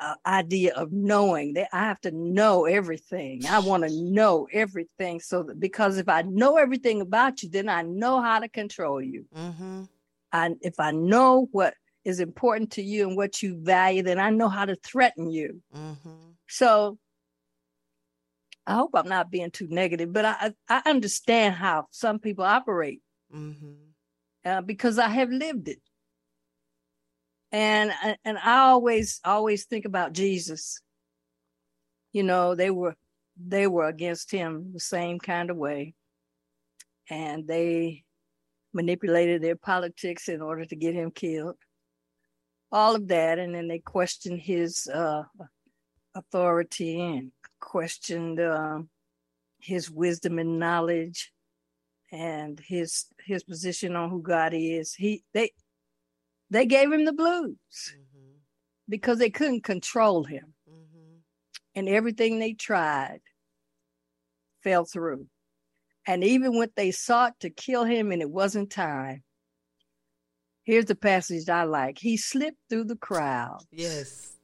uh, 0.00 0.14
idea 0.26 0.74
of 0.74 0.92
knowing 0.92 1.54
that 1.54 1.68
I 1.72 1.80
have 1.80 2.00
to 2.02 2.10
know 2.10 2.66
everything. 2.66 3.46
I 3.46 3.60
want 3.60 3.84
to 3.84 3.90
know 3.90 4.46
everything 4.52 5.20
so 5.20 5.42
that 5.44 5.58
because 5.58 5.98
if 5.98 6.08
I 6.08 6.22
know 6.22 6.56
everything 6.56 7.00
about 7.00 7.42
you, 7.42 7.48
then 7.48 7.68
I 7.68 7.82
know 7.82 8.20
how 8.20 8.40
to 8.40 8.48
control 8.48 9.00
you. 9.00 9.24
Mm-hmm. 9.34 9.84
I, 10.32 10.54
if 10.60 10.80
I 10.80 10.90
know 10.90 11.48
what 11.52 11.74
is 12.04 12.20
important 12.20 12.72
to 12.72 12.82
you 12.82 13.08
and 13.08 13.16
what 13.16 13.42
you 13.42 13.56
value, 13.62 14.02
then 14.02 14.18
I 14.18 14.30
know 14.30 14.48
how 14.48 14.64
to 14.64 14.76
threaten 14.76 15.30
you. 15.30 15.62
Mm-hmm. 15.74 16.10
So 16.48 16.98
I 18.66 18.74
hope 18.74 18.92
I'm 18.94 19.08
not 19.08 19.30
being 19.30 19.50
too 19.50 19.68
negative, 19.68 20.12
but 20.12 20.24
I, 20.24 20.52
I 20.68 20.82
understand 20.86 21.54
how 21.54 21.86
some 21.90 22.18
people 22.18 22.44
operate 22.44 23.02
mm-hmm. 23.34 23.72
uh, 24.44 24.62
because 24.62 24.98
I 24.98 25.08
have 25.08 25.30
lived 25.30 25.68
it. 25.68 25.80
And, 27.52 27.92
and 28.24 28.38
I 28.38 28.68
always, 28.68 29.20
always 29.24 29.64
think 29.66 29.84
about 29.84 30.12
Jesus. 30.12 30.80
You 32.12 32.22
know, 32.22 32.54
they 32.54 32.70
were, 32.70 32.96
they 33.36 33.66
were 33.66 33.86
against 33.86 34.30
him 34.30 34.70
the 34.72 34.80
same 34.80 35.18
kind 35.18 35.50
of 35.50 35.56
way. 35.56 35.94
And 37.10 37.46
they 37.46 38.04
manipulated 38.72 39.42
their 39.42 39.56
politics 39.56 40.28
in 40.28 40.40
order 40.42 40.64
to 40.64 40.74
get 40.74 40.94
him 40.94 41.10
killed. 41.10 41.56
All 42.72 42.96
of 42.96 43.06
that, 43.08 43.38
and 43.38 43.54
then 43.54 43.68
they 43.68 43.78
questioned 43.78 44.40
his 44.40 44.88
uh, 44.92 45.22
authority 46.16 47.00
and 47.00 47.30
questioned 47.64 48.38
uh, 48.38 48.80
his 49.58 49.90
wisdom 49.90 50.38
and 50.38 50.58
knowledge 50.58 51.32
and 52.12 52.60
his 52.60 53.06
his 53.24 53.42
position 53.42 53.96
on 53.96 54.10
who 54.10 54.22
God 54.22 54.52
is. 54.54 54.94
He 54.94 55.24
they 55.32 55.50
they 56.50 56.66
gave 56.66 56.92
him 56.92 57.04
the 57.04 57.12
blues 57.12 57.56
mm-hmm. 57.90 58.36
because 58.88 59.18
they 59.18 59.30
couldn't 59.30 59.64
control 59.64 60.24
him, 60.24 60.54
mm-hmm. 60.70 61.16
and 61.74 61.88
everything 61.88 62.38
they 62.38 62.52
tried 62.52 63.20
fell 64.62 64.84
through. 64.84 65.26
And 66.06 66.22
even 66.22 66.56
when 66.58 66.68
they 66.76 66.90
sought 66.90 67.40
to 67.40 67.50
kill 67.50 67.84
him 67.84 68.12
and 68.12 68.20
it 68.20 68.30
wasn't 68.30 68.70
time, 68.70 69.22
here's 70.64 70.84
the 70.84 70.94
passage 70.94 71.48
I 71.48 71.64
like. 71.64 71.98
He 71.98 72.18
slipped 72.18 72.58
through 72.68 72.84
the 72.84 72.96
crowd. 72.96 73.60
Yes. 73.72 74.36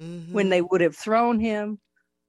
Mm-hmm. 0.00 0.32
When 0.32 0.48
they 0.48 0.62
would 0.62 0.80
have 0.80 0.96
thrown 0.96 1.38
him 1.38 1.78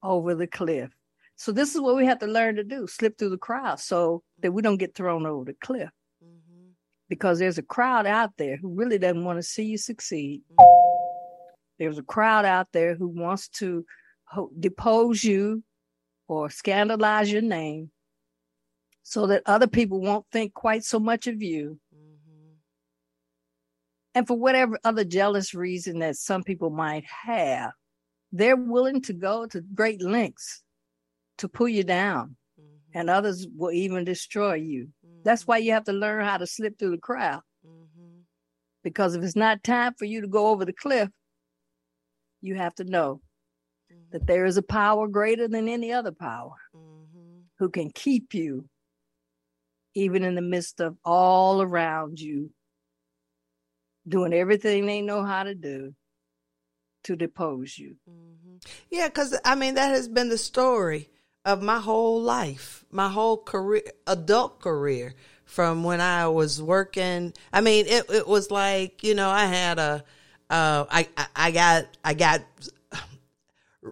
over 0.03 0.35
the 0.35 0.47
cliff. 0.47 0.91
So 1.35 1.51
this 1.51 1.75
is 1.75 1.81
what 1.81 1.95
we 1.95 2.05
have 2.05 2.19
to 2.19 2.27
learn 2.27 2.55
to 2.55 2.63
do 2.63 2.87
slip 2.87 3.17
through 3.17 3.31
the 3.31 3.37
crowd 3.37 3.79
so 3.79 4.23
that 4.41 4.51
we 4.51 4.61
don't 4.61 4.77
get 4.77 4.95
thrown 4.95 5.25
over 5.25 5.45
the 5.45 5.53
cliff. 5.53 5.89
Mm-hmm. 6.23 6.69
Because 7.09 7.39
there's 7.39 7.57
a 7.57 7.63
crowd 7.63 8.05
out 8.05 8.31
there 8.37 8.57
who 8.57 8.73
really 8.73 8.97
doesn't 8.97 9.25
want 9.25 9.37
to 9.37 9.43
see 9.43 9.63
you 9.63 9.77
succeed. 9.77 10.41
There's 11.77 11.97
a 11.97 12.03
crowd 12.03 12.45
out 12.45 12.67
there 12.71 12.95
who 12.95 13.07
wants 13.07 13.49
to 13.49 13.85
depose 14.59 15.23
you 15.23 15.63
or 16.27 16.49
scandalize 16.49 17.31
your 17.31 17.41
name 17.41 17.91
so 19.03 19.27
that 19.27 19.43
other 19.45 19.67
people 19.67 20.01
won't 20.01 20.25
think 20.31 20.53
quite 20.53 20.83
so 20.83 20.99
much 20.99 21.27
of 21.27 21.41
you. 21.43 21.79
Mm-hmm. 24.15 24.19
And 24.19 24.27
for 24.27 24.37
whatever 24.37 24.79
other 24.83 25.03
jealous 25.03 25.53
reason 25.53 25.99
that 25.99 26.15
some 26.15 26.43
people 26.43 26.69
might 26.69 27.05
have, 27.05 27.71
they're 28.31 28.55
willing 28.55 29.01
to 29.03 29.13
go 29.13 29.45
to 29.47 29.61
great 29.73 30.01
lengths 30.01 30.63
to 31.37 31.49
pull 31.49 31.67
you 31.67 31.83
down, 31.83 32.35
mm-hmm. 32.59 32.97
and 32.97 33.09
others 33.09 33.47
will 33.55 33.71
even 33.71 34.05
destroy 34.05 34.55
you. 34.55 34.85
Mm-hmm. 35.05 35.21
That's 35.23 35.45
why 35.45 35.57
you 35.57 35.73
have 35.73 35.83
to 35.85 35.93
learn 35.93 36.25
how 36.25 36.37
to 36.37 36.47
slip 36.47 36.79
through 36.79 36.91
the 36.91 36.97
crowd. 36.97 37.41
Mm-hmm. 37.65 38.19
Because 38.83 39.15
if 39.15 39.23
it's 39.23 39.35
not 39.35 39.63
time 39.63 39.93
for 39.97 40.05
you 40.05 40.21
to 40.21 40.27
go 40.27 40.47
over 40.47 40.65
the 40.65 40.73
cliff, 40.73 41.09
you 42.41 42.55
have 42.55 42.75
to 42.75 42.83
know 42.83 43.21
that 44.11 44.19
mm-hmm. 44.19 44.25
there 44.25 44.45
is 44.45 44.57
a 44.57 44.63
power 44.63 45.07
greater 45.07 45.47
than 45.47 45.67
any 45.67 45.91
other 45.91 46.11
power 46.11 46.55
mm-hmm. 46.75 47.39
who 47.59 47.69
can 47.69 47.89
keep 47.89 48.33
you 48.33 48.69
even 49.97 50.23
in 50.23 50.35
the 50.35 50.41
midst 50.41 50.81
of 50.81 50.97
all 51.05 51.61
around 51.61 52.19
you 52.19 52.51
doing 54.07 54.33
everything 54.33 54.85
they 54.85 55.01
know 55.01 55.23
how 55.23 55.43
to 55.43 55.55
do 55.55 55.93
to 57.03 57.15
depose 57.15 57.77
you. 57.77 57.95
Mm-hmm. 58.09 58.57
Yeah, 58.89 59.07
because 59.07 59.37
I 59.45 59.55
mean, 59.55 59.75
that 59.75 59.89
has 59.89 60.07
been 60.07 60.29
the 60.29 60.37
story 60.37 61.09
of 61.45 61.61
my 61.61 61.79
whole 61.79 62.21
life, 62.21 62.85
my 62.91 63.09
whole 63.09 63.37
career, 63.37 63.83
adult 64.07 64.59
career 64.59 65.13
from 65.45 65.83
when 65.83 66.01
I 66.01 66.27
was 66.27 66.61
working. 66.61 67.33
I 67.53 67.61
mean, 67.61 67.85
it, 67.87 68.09
it 68.09 68.27
was 68.27 68.49
like, 68.49 69.03
you 69.03 69.13
know, 69.13 69.29
I 69.29 69.45
had 69.45 69.77
a, 69.77 70.03
uh, 70.49 70.85
I, 70.89 71.07
I 71.35 71.51
got, 71.51 71.85
I 72.03 72.15
got 72.15 72.41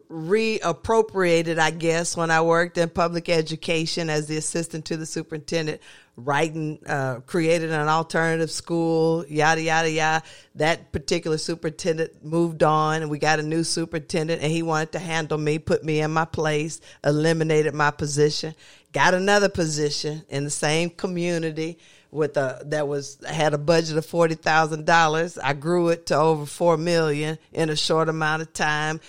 reappropriated, 0.09 1.59
I 1.59 1.69
guess, 1.69 2.17
when 2.17 2.31
I 2.31 2.41
worked 2.41 2.77
in 2.79 2.89
public 2.89 3.29
education 3.29 4.09
as 4.09 4.27
the 4.27 4.37
assistant 4.37 4.85
to 4.85 4.97
the 4.97 5.05
superintendent, 5.05 5.81
writing, 6.15 6.79
uh, 6.85 7.21
created 7.21 7.71
an 7.71 7.87
alternative 7.87 8.51
school, 8.51 9.25
yada, 9.27 9.61
yada, 9.61 9.89
yada. 9.89 10.23
That 10.55 10.91
particular 10.91 11.37
superintendent 11.37 12.23
moved 12.23 12.63
on 12.63 13.01
and 13.01 13.09
we 13.09 13.17
got 13.17 13.39
a 13.39 13.43
new 13.43 13.63
superintendent 13.63 14.41
and 14.41 14.51
he 14.51 14.61
wanted 14.61 14.91
to 14.93 14.99
handle 14.99 15.37
me, 15.37 15.59
put 15.59 15.83
me 15.83 16.01
in 16.01 16.11
my 16.11 16.25
place, 16.25 16.81
eliminated 17.03 17.73
my 17.73 17.91
position, 17.91 18.53
got 18.91 19.13
another 19.13 19.49
position 19.49 20.23
in 20.29 20.43
the 20.43 20.51
same 20.51 20.89
community 20.89 21.79
with 22.11 22.37
a 22.37 22.61
that 22.65 22.87
was 22.87 23.17
had 23.27 23.55
a 23.55 23.57
budget 23.57 23.97
of 23.97 24.05
forty 24.05 24.35
thousand 24.35 24.85
dollars. 24.85 25.37
I 25.39 25.53
grew 25.53 25.89
it 25.89 26.05
to 26.07 26.15
over 26.15 26.45
four 26.45 26.77
million 26.77 27.39
in 27.51 27.71
a 27.71 27.75
short 27.75 28.07
amount 28.07 28.43
of 28.43 28.53
time. 28.53 29.01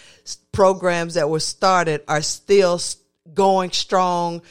Programs 0.53 1.15
that 1.15 1.29
were 1.29 1.41
started 1.41 2.03
are 2.09 2.23
still 2.23 2.81
going 3.35 3.71
strong. 3.73 4.43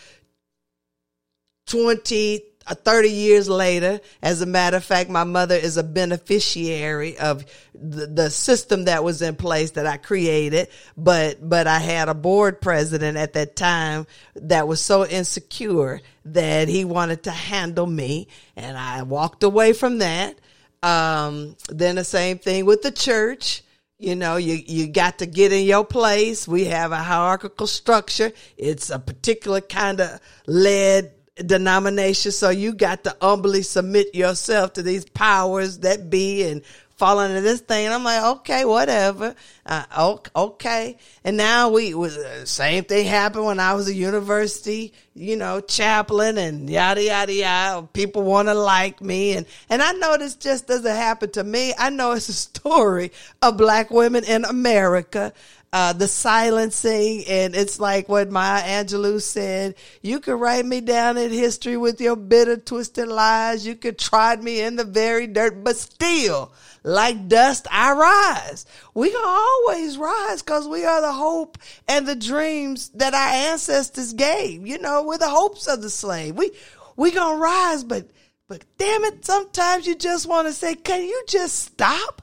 20 1.74 2.44
uh, 2.66 2.76
30 2.76 3.10
years 3.10 3.50
later, 3.50 4.00
as 4.22 4.42
a 4.42 4.46
matter 4.46 4.78
of 4.78 4.86
fact, 4.86 5.10
my 5.10 5.24
mother 5.24 5.56
is 5.56 5.76
a 5.76 5.84
beneficiary 5.84 7.18
of 7.18 7.46
the, 7.74 8.06
the, 8.06 8.30
system 8.30 8.86
that 8.86 9.04
was 9.04 9.22
in 9.22 9.36
place 9.36 9.72
that 9.72 9.86
I 9.86 9.98
created. 9.98 10.70
But, 10.96 11.38
but 11.42 11.68
I 11.68 11.80
had 11.80 12.10
a 12.10 12.14
board 12.14 12.62
president 12.62 13.18
at 13.18 13.34
that 13.34 13.56
time 13.58 14.08
that 14.36 14.68
was 14.68 14.80
so 14.80 15.06
insecure 15.06 16.00
that 16.26 16.70
he 16.70 16.86
wanted 16.86 17.24
to 17.24 17.32
handle 17.32 17.88
me. 17.88 18.30
And 18.56 18.78
I 18.78 19.02
walked 19.02 19.44
away 19.44 19.74
from 19.74 19.98
that. 19.98 20.38
Um, 20.84 21.58
then 21.70 21.96
the 21.96 22.06
same 22.06 22.38
thing 22.38 22.66
with 22.66 22.84
the 22.84 22.92
church. 22.92 23.64
You 23.98 24.16
know, 24.16 24.38
you, 24.38 24.54
you 24.54 24.88
got 24.88 25.20
to 25.20 25.26
get 25.26 25.52
in 25.52 25.66
your 25.66 25.86
place. 25.86 26.48
We 26.48 26.66
have 26.66 26.92
a 26.92 26.98
hierarchical 26.98 27.68
structure. 27.68 28.32
It's 28.58 28.90
a 28.90 29.00
particular 29.00 29.60
kind 29.60 30.00
of 30.00 30.22
led 30.46 31.12
denomination. 31.36 32.32
So 32.32 32.50
you 32.50 32.74
got 32.74 33.04
to 33.06 33.16
humbly 33.22 33.64
submit 33.64 34.14
yourself 34.16 34.74
to 34.74 34.84
these 34.84 35.06
powers 35.06 35.80
that 35.80 36.10
be 36.10 36.44
and 36.44 36.62
fall 36.96 37.20
into 37.20 37.42
this 37.42 37.60
thing. 37.60 37.90
I'm 37.90 38.04
like, 38.04 38.24
okay, 38.24 38.66
whatever. 38.66 39.36
Uh, 39.66 40.18
okay. 40.36 40.98
And 41.24 41.38
now 41.38 41.70
we 41.70 41.94
was 41.94 42.16
uh, 42.18 42.46
same 42.46 42.84
thing 42.84 43.08
happened 43.08 43.46
when 43.46 43.60
I 43.60 43.74
was 43.74 43.88
a 43.88 43.94
university, 43.94 44.94
you 45.14 45.36
know, 45.36 45.60
chaplain 45.60 46.38
and 46.38 46.70
yada 46.70 47.04
yada 47.04 47.34
yada. 47.34 47.88
People 47.88 48.24
want 48.24 48.48
to 48.48 48.54
like 48.54 49.02
me, 49.02 49.34
and 49.34 49.46
and 49.70 49.82
I 49.82 49.94
know 49.94 50.18
this 50.18 50.36
just 50.36 50.68
doesn't 50.68 50.96
happen 50.96 51.32
to 51.32 51.44
me. 51.44 51.74
I 51.78 51.90
know 51.90 52.12
it's 52.12 52.30
a 52.30 52.34
story 52.60 53.12
of 53.42 53.58
black 53.58 53.90
women 53.90 54.24
in 54.24 54.46
America 54.46 55.34
uh, 55.74 55.92
the 55.92 56.08
silencing, 56.08 57.26
and 57.28 57.56
it's 57.56 57.80
like 57.80 58.08
what 58.08 58.30
Maya 58.30 58.62
Angelou 58.62 59.20
said: 59.20 59.74
"You 60.04 60.20
could 60.20 60.40
write 60.40 60.66
me 60.66 60.80
down 60.82 61.18
in 61.18 61.32
history 61.32 61.76
with 61.76 62.00
your 62.00 62.16
bitter, 62.16 62.58
twisted 62.58 63.08
lies. 63.08 63.66
You 63.66 63.76
could 63.76 63.98
trod 63.98 64.44
me 64.44 64.62
in 64.62 64.76
the 64.76 64.86
very 64.86 65.28
dirt, 65.28 65.64
but 65.64 65.76
still." 65.76 66.54
like 66.86 67.30
dust 67.30 67.66
I 67.72 67.94
rise. 67.94 68.66
We 68.94 69.10
gonna 69.10 69.26
always 69.26 69.98
rise 69.98 70.42
because 70.42 70.68
we 70.68 70.84
are 70.84 71.00
the 71.00 71.14
hope 71.14 71.58
and 71.88 72.06
the 72.06 72.16
dreams 72.16 72.90
that 72.96 73.14
our 73.14 73.52
ancestors 73.52 74.12
gave. 74.12 74.68
You 74.68 74.80
know, 74.80 75.04
we're 75.04 75.18
the 75.18 75.30
hopes 75.30 75.68
of 75.68 75.82
the 75.82 75.90
slave. 75.90 76.36
We 76.36 76.52
we 76.98 77.12
gonna 77.12 77.40
rise, 77.40 77.86
but 77.86 78.10
but 78.50 78.66
damn 78.78 79.06
it, 79.06 79.26
sometimes 79.26 79.88
you 79.88 79.96
just 79.96 80.28
want 80.28 80.48
to 80.48 80.54
say, 80.54 80.76
can 80.76 81.04
you 81.04 81.24
just 81.28 81.58
stop? 81.58 82.22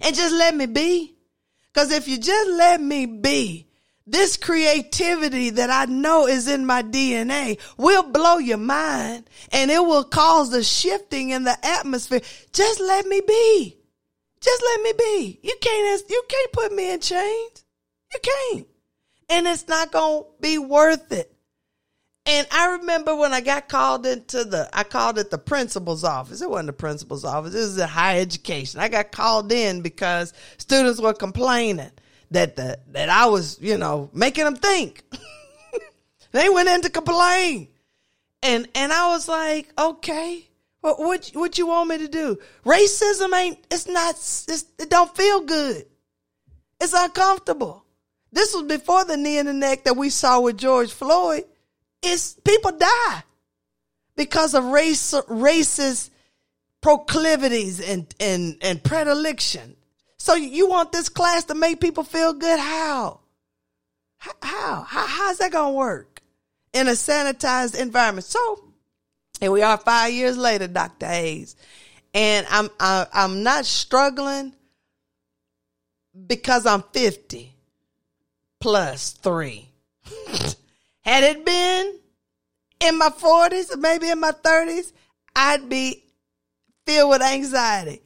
And 0.00 0.16
just 0.16 0.34
let 0.34 0.56
me 0.56 0.64
be? 0.64 1.14
Because 1.72 1.90
if 1.90 2.08
you 2.08 2.18
just 2.18 2.50
let 2.50 2.80
me 2.80 3.06
be, 3.06 3.66
this 4.06 4.36
creativity 4.36 5.50
that 5.50 5.70
I 5.70 5.86
know 5.86 6.26
is 6.26 6.48
in 6.48 6.66
my 6.66 6.82
DNA 6.82 7.58
will 7.76 8.02
blow 8.02 8.38
your 8.38 8.58
mind 8.58 9.30
and 9.52 9.70
it 9.70 9.82
will 9.82 10.04
cause 10.04 10.50
the 10.50 10.62
shifting 10.62 11.30
in 11.30 11.44
the 11.44 11.56
atmosphere. 11.64 12.20
Just 12.52 12.80
let 12.80 13.06
me 13.06 13.20
be. 13.26 13.78
Just 14.40 14.62
let 14.62 14.82
me 14.82 14.92
be. 14.98 15.40
You 15.42 15.56
can't, 15.60 16.02
you 16.10 16.22
can't 16.28 16.52
put 16.52 16.72
me 16.72 16.92
in 16.92 17.00
chains. 17.00 17.64
You 18.12 18.20
can't. 18.22 18.66
And 19.30 19.46
it's 19.46 19.68
not 19.68 19.92
going 19.92 20.24
to 20.24 20.28
be 20.40 20.58
worth 20.58 21.12
it. 21.12 21.31
And 22.24 22.46
I 22.52 22.76
remember 22.76 23.16
when 23.16 23.32
I 23.32 23.40
got 23.40 23.68
called 23.68 24.06
into 24.06 24.44
the, 24.44 24.68
I 24.72 24.84
called 24.84 25.18
it 25.18 25.30
the 25.30 25.38
principal's 25.38 26.04
office. 26.04 26.40
It 26.40 26.48
wasn't 26.48 26.68
the 26.68 26.72
principal's 26.72 27.24
office. 27.24 27.52
This 27.52 27.64
is 27.64 27.78
a 27.78 27.86
higher 27.86 28.20
education. 28.20 28.78
I 28.78 28.88
got 28.88 29.10
called 29.10 29.50
in 29.50 29.82
because 29.82 30.32
students 30.56 31.00
were 31.00 31.14
complaining 31.14 31.90
that 32.30 32.54
the, 32.54 32.78
that 32.92 33.08
I 33.08 33.26
was, 33.26 33.58
you 33.60 33.76
know, 33.76 34.08
making 34.12 34.44
them 34.44 34.54
think. 34.54 35.02
they 36.32 36.48
went 36.48 36.68
in 36.68 36.82
to 36.82 36.90
complain. 36.90 37.68
And, 38.44 38.68
and 38.76 38.92
I 38.92 39.08
was 39.08 39.26
like, 39.26 39.72
okay, 39.76 40.48
what, 40.80 41.00
what, 41.00 41.28
what 41.34 41.58
you 41.58 41.66
want 41.66 41.90
me 41.90 41.98
to 41.98 42.08
do? 42.08 42.38
Racism 42.64 43.34
ain't, 43.34 43.58
it's 43.68 43.88
not, 43.88 44.14
it's, 44.14 44.64
it 44.78 44.90
don't 44.90 45.14
feel 45.16 45.40
good. 45.40 45.86
It's 46.80 46.92
uncomfortable. 46.92 47.84
This 48.30 48.54
was 48.54 48.64
before 48.64 49.04
the 49.04 49.16
knee 49.16 49.38
in 49.38 49.46
the 49.46 49.52
neck 49.52 49.84
that 49.84 49.96
we 49.96 50.08
saw 50.08 50.40
with 50.40 50.56
George 50.56 50.92
Floyd 50.92 51.44
is 52.04 52.36
people 52.44 52.72
die 52.72 53.22
because 54.16 54.54
of 54.54 54.64
race 54.64 55.12
racist 55.28 56.10
proclivities 56.80 57.80
and, 57.80 58.12
and, 58.20 58.56
and 58.60 58.82
predilection. 58.82 59.76
So 60.18 60.34
you 60.34 60.68
want 60.68 60.92
this 60.92 61.08
class 61.08 61.44
to 61.44 61.54
make 61.54 61.80
people 61.80 62.04
feel 62.04 62.32
good? 62.32 62.58
How? 62.58 63.20
How? 64.18 64.82
How 64.82 65.06
how's 65.06 65.38
that 65.38 65.50
gonna 65.50 65.72
work 65.72 66.22
in 66.72 66.86
a 66.86 66.92
sanitized 66.92 67.78
environment? 67.78 68.24
So 68.24 68.64
here 69.40 69.50
we 69.50 69.62
are 69.62 69.78
five 69.78 70.12
years 70.12 70.36
later, 70.36 70.68
Dr. 70.68 71.06
Hayes. 71.06 71.56
And 72.14 72.46
I'm 72.50 72.68
I, 72.78 73.00
am 73.00 73.06
i 73.12 73.24
am 73.24 73.42
not 73.42 73.64
struggling 73.66 74.52
because 76.26 76.66
I'm 76.66 76.82
50 76.92 77.52
plus 78.60 79.12
three. 79.12 79.68
Had 81.02 81.24
it 81.24 81.44
been 81.44 81.98
in 82.80 82.98
my 82.98 83.10
40s 83.10 83.74
or 83.74 83.76
maybe 83.76 84.08
in 84.08 84.20
my 84.20 84.32
30s, 84.32 84.92
I'd 85.34 85.68
be 85.68 86.04
filled 86.86 87.10
with 87.10 87.22
anxiety. 87.22 88.02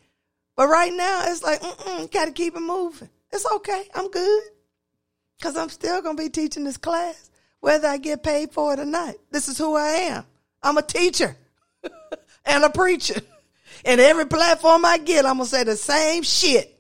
But 0.57 0.69
right 0.69 0.93
now, 0.93 1.25
it's 1.27 1.43
like, 1.43 1.61
mm-mm, 1.61 2.11
got 2.11 2.27
to 2.27 2.33
keep 2.33 2.57
it 2.57 2.61
moving. 2.61 3.11
It's 3.33 3.47
okay. 3.57 3.85
I'm 3.95 4.11
good. 4.11 4.43
Because 5.39 5.57
I'm 5.57 5.69
still 5.69 6.03
to 6.03 6.15
be 6.15 6.31
teaching 6.31 6.65
this 6.65 6.79
class, 6.79 7.31
whether 7.61 7.89
I 7.89 7.99
get 7.99 8.23
paid 8.23 8.53
for 8.53 8.73
it 8.73 8.81
or 8.81 8.87
not. 8.87 9.17
This 9.31 9.49
is 9.49 9.59
who 9.59 9.77
I 9.77 9.89
am. 9.89 10.25
I'm 10.63 10.79
a 10.79 10.83
teacher 10.83 11.37
and 12.45 12.65
a 12.65 12.71
preacher. 12.71 13.21
And 13.85 14.01
every 14.01 14.27
platform 14.27 14.85
I 14.85 14.99
get, 14.99 15.27
I'm 15.27 15.39
to 15.39 15.45
say 15.45 15.63
the 15.63 15.77
same 15.77 16.23
shit. 16.25 16.77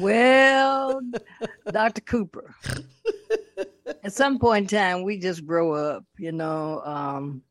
Well, 0.00 1.02
Dr. 1.70 2.00
Cooper, 2.00 2.54
at 4.02 4.12
some 4.12 4.38
point 4.38 4.72
in 4.72 4.78
time, 4.78 5.02
we 5.02 5.18
just 5.18 5.44
grow 5.44 5.74
up, 5.74 6.04
you 6.18 6.32
know, 6.32 6.80
um, 6.82 7.42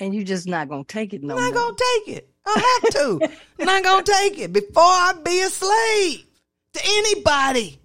and 0.00 0.14
you're 0.14 0.24
just 0.24 0.48
not 0.48 0.68
gonna 0.68 0.84
take 0.84 1.14
it 1.14 1.22
no 1.22 1.36
I'm 1.36 1.52
not 1.52 1.54
gonna 1.54 1.76
take 1.76 2.16
it. 2.16 2.28
I 2.44 2.80
have 2.82 2.92
to. 2.94 3.20
I'm 3.60 3.66
not 3.66 3.84
gonna 3.84 4.02
take 4.02 4.38
it 4.38 4.52
before 4.52 4.82
I 4.82 5.14
be 5.24 5.40
a 5.40 5.48
slave 5.48 6.26
to 6.74 6.80
anybody. 6.84 7.80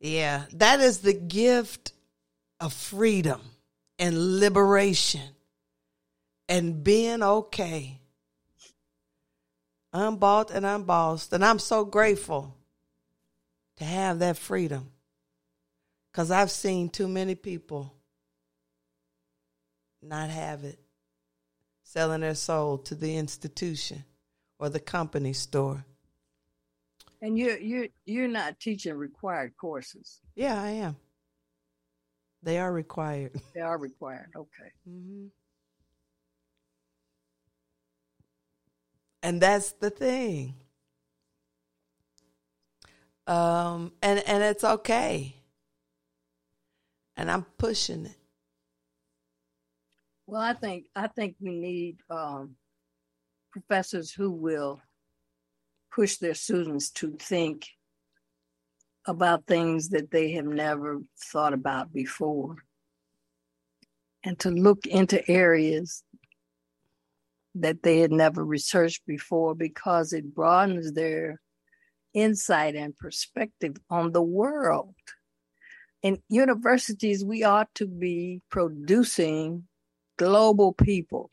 Yeah, 0.00 0.44
that 0.54 0.80
is 0.80 0.98
the 0.98 1.14
gift 1.14 1.92
of 2.60 2.72
freedom 2.72 3.40
and 3.98 4.40
liberation 4.40 5.22
and 6.48 6.82
being 6.84 7.22
okay 7.22 8.00
unbought 9.96 10.50
and 10.50 10.66
unbossed. 10.66 11.32
And 11.32 11.44
I'm 11.44 11.58
so 11.58 11.84
grateful 11.84 12.56
to 13.76 13.84
have 13.84 14.18
that 14.20 14.36
freedom 14.36 14.90
because 16.10 16.30
I've 16.30 16.50
seen 16.50 16.88
too 16.88 17.08
many 17.08 17.34
people 17.34 17.92
not 20.02 20.30
have 20.30 20.64
it, 20.64 20.78
selling 21.82 22.20
their 22.20 22.34
soul 22.34 22.78
to 22.78 22.94
the 22.94 23.16
institution 23.16 24.04
or 24.58 24.68
the 24.68 24.80
company 24.80 25.32
store. 25.32 25.84
And 27.22 27.38
you're 27.38 27.58
you're 27.58 27.88
you're 28.04 28.28
not 28.28 28.60
teaching 28.60 28.94
required 28.94 29.56
courses. 29.56 30.20
Yeah, 30.34 30.60
I 30.60 30.68
am. 30.68 30.96
They 32.42 32.58
are 32.58 32.72
required. 32.72 33.40
They 33.54 33.60
are 33.60 33.78
required. 33.78 34.30
Okay. 34.36 34.70
Mm-hmm. 34.88 35.26
And 39.22 39.40
that's 39.40 39.72
the 39.72 39.90
thing. 39.90 40.54
Um, 43.26 43.92
and 44.02 44.22
and 44.26 44.42
it's 44.42 44.64
okay. 44.64 45.36
And 47.16 47.30
I'm 47.30 47.44
pushing 47.58 48.06
it. 48.06 48.16
Well, 50.26 50.42
I 50.42 50.54
think 50.54 50.86
I 50.94 51.08
think 51.08 51.36
we 51.40 51.50
need 51.50 51.98
um, 52.10 52.56
professors 53.52 54.12
who 54.12 54.30
will 54.30 54.80
push 55.92 56.16
their 56.16 56.34
students 56.34 56.90
to 56.90 57.16
think 57.18 57.66
about 59.06 59.46
things 59.46 59.88
that 59.90 60.10
they 60.10 60.32
have 60.32 60.44
never 60.44 61.00
thought 61.32 61.54
about 61.54 61.92
before 61.92 62.56
and 64.24 64.38
to 64.40 64.50
look 64.50 64.86
into 64.86 65.28
areas 65.30 66.02
that 67.60 67.82
they 67.82 67.98
had 68.00 68.12
never 68.12 68.44
researched 68.44 69.06
before 69.06 69.54
because 69.54 70.12
it 70.12 70.34
broadens 70.34 70.92
their 70.92 71.40
insight 72.12 72.74
and 72.74 72.96
perspective 72.96 73.76
on 73.90 74.12
the 74.12 74.22
world. 74.22 74.94
In 76.02 76.22
universities, 76.28 77.24
we 77.24 77.44
ought 77.44 77.74
to 77.76 77.86
be 77.86 78.42
producing 78.50 79.64
global 80.18 80.72
people. 80.72 81.30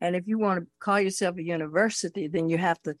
And 0.00 0.16
if 0.16 0.26
you 0.26 0.38
want 0.38 0.60
to 0.60 0.66
call 0.80 1.00
yourself 1.00 1.36
a 1.36 1.42
university, 1.42 2.26
then 2.26 2.48
you 2.48 2.58
have 2.58 2.80
to 2.82 2.94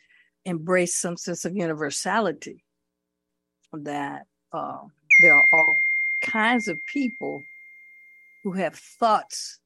embrace 0.44 0.96
some 0.96 1.16
sense 1.16 1.44
of 1.44 1.56
universality 1.56 2.64
that 3.72 4.22
uh, 4.52 4.78
there 5.20 5.34
are 5.34 5.44
all 5.52 5.78
kinds 6.22 6.68
of 6.68 6.78
people 6.86 7.42
who 8.42 8.52
have 8.52 8.74
thoughts 8.74 9.60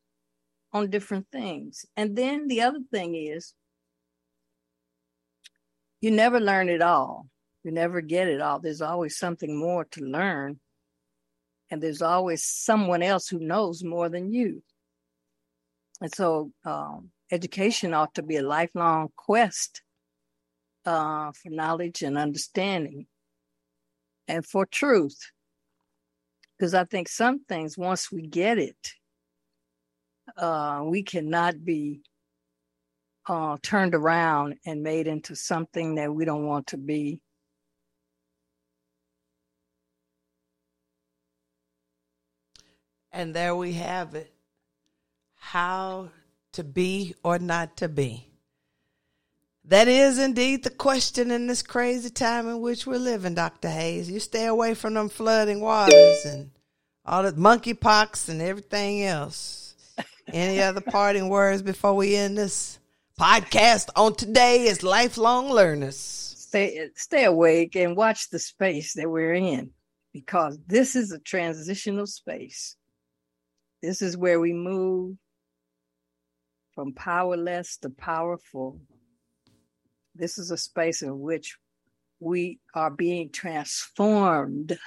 on 0.74 0.90
different 0.90 1.26
things. 1.30 1.86
And 1.96 2.16
then 2.16 2.48
the 2.48 2.62
other 2.62 2.80
thing 2.92 3.14
is, 3.14 3.54
you 6.00 6.10
never 6.10 6.40
learn 6.40 6.68
it 6.68 6.82
all. 6.82 7.28
You 7.62 7.70
never 7.70 8.02
get 8.02 8.28
it 8.28 8.42
all. 8.42 8.58
There's 8.58 8.82
always 8.82 9.16
something 9.16 9.56
more 9.56 9.86
to 9.92 10.04
learn. 10.04 10.60
And 11.70 11.82
there's 11.82 12.02
always 12.02 12.44
someone 12.44 13.02
else 13.02 13.28
who 13.28 13.38
knows 13.38 13.82
more 13.82 14.10
than 14.10 14.32
you. 14.32 14.62
And 16.02 16.14
so, 16.14 16.50
um, 16.66 17.10
education 17.30 17.94
ought 17.94 18.14
to 18.16 18.22
be 18.22 18.36
a 18.36 18.42
lifelong 18.42 19.08
quest 19.16 19.82
uh, 20.84 21.32
for 21.32 21.50
knowledge 21.50 22.02
and 22.02 22.18
understanding 22.18 23.06
and 24.28 24.44
for 24.44 24.66
truth. 24.66 25.18
Because 26.58 26.74
I 26.74 26.84
think 26.84 27.08
some 27.08 27.44
things, 27.44 27.78
once 27.78 28.12
we 28.12 28.26
get 28.26 28.58
it, 28.58 28.92
uh, 30.36 30.82
we 30.84 31.02
cannot 31.02 31.64
be 31.64 32.02
uh, 33.28 33.56
turned 33.62 33.94
around 33.94 34.56
and 34.66 34.82
made 34.82 35.06
into 35.06 35.34
something 35.36 35.96
that 35.96 36.12
we 36.14 36.24
don't 36.24 36.46
want 36.46 36.68
to 36.68 36.76
be. 36.76 37.20
And 43.12 43.34
there 43.34 43.54
we 43.54 43.74
have 43.74 44.14
it. 44.14 44.32
how 45.38 46.10
to 46.52 46.64
be 46.64 47.14
or 47.22 47.38
not 47.38 47.76
to 47.76 47.88
be? 47.88 48.28
That 49.66 49.88
is 49.88 50.18
indeed 50.18 50.64
the 50.64 50.70
question 50.70 51.30
in 51.30 51.46
this 51.46 51.62
crazy 51.62 52.10
time 52.10 52.48
in 52.48 52.60
which 52.60 52.86
we're 52.86 52.98
living, 52.98 53.34
Dr. 53.34 53.70
Hayes. 53.70 54.10
You 54.10 54.20
stay 54.20 54.46
away 54.46 54.74
from 54.74 54.94
them 54.94 55.08
flooding 55.08 55.60
waters 55.60 56.24
and 56.26 56.50
all 57.04 57.22
the 57.22 57.32
monkeypox 57.32 58.28
and 58.28 58.42
everything 58.42 59.04
else. 59.04 59.63
Any 60.32 60.60
other 60.60 60.80
parting 60.80 61.28
words 61.28 61.62
before 61.62 61.94
we 61.94 62.16
end 62.16 62.38
this 62.38 62.78
podcast 63.20 63.90
on 63.96 64.14
today 64.14 64.64
is 64.64 64.82
lifelong 64.82 65.50
learners. 65.50 65.96
Stay 65.96 66.88
stay 66.94 67.24
awake 67.24 67.76
and 67.76 67.96
watch 67.96 68.30
the 68.30 68.38
space 68.38 68.94
that 68.94 69.10
we're 69.10 69.34
in 69.34 69.70
because 70.12 70.58
this 70.66 70.96
is 70.96 71.12
a 71.12 71.18
transitional 71.18 72.06
space. 72.06 72.76
This 73.82 74.02
is 74.02 74.16
where 74.16 74.40
we 74.40 74.52
move 74.52 75.16
from 76.74 76.92
powerless 76.92 77.76
to 77.78 77.90
powerful 77.90 78.80
this 80.14 80.38
is 80.38 80.50
a 80.50 80.56
space 80.56 81.02
in 81.02 81.20
which 81.20 81.56
we 82.20 82.60
are 82.74 82.90
being 82.90 83.30
transformed 83.30 84.78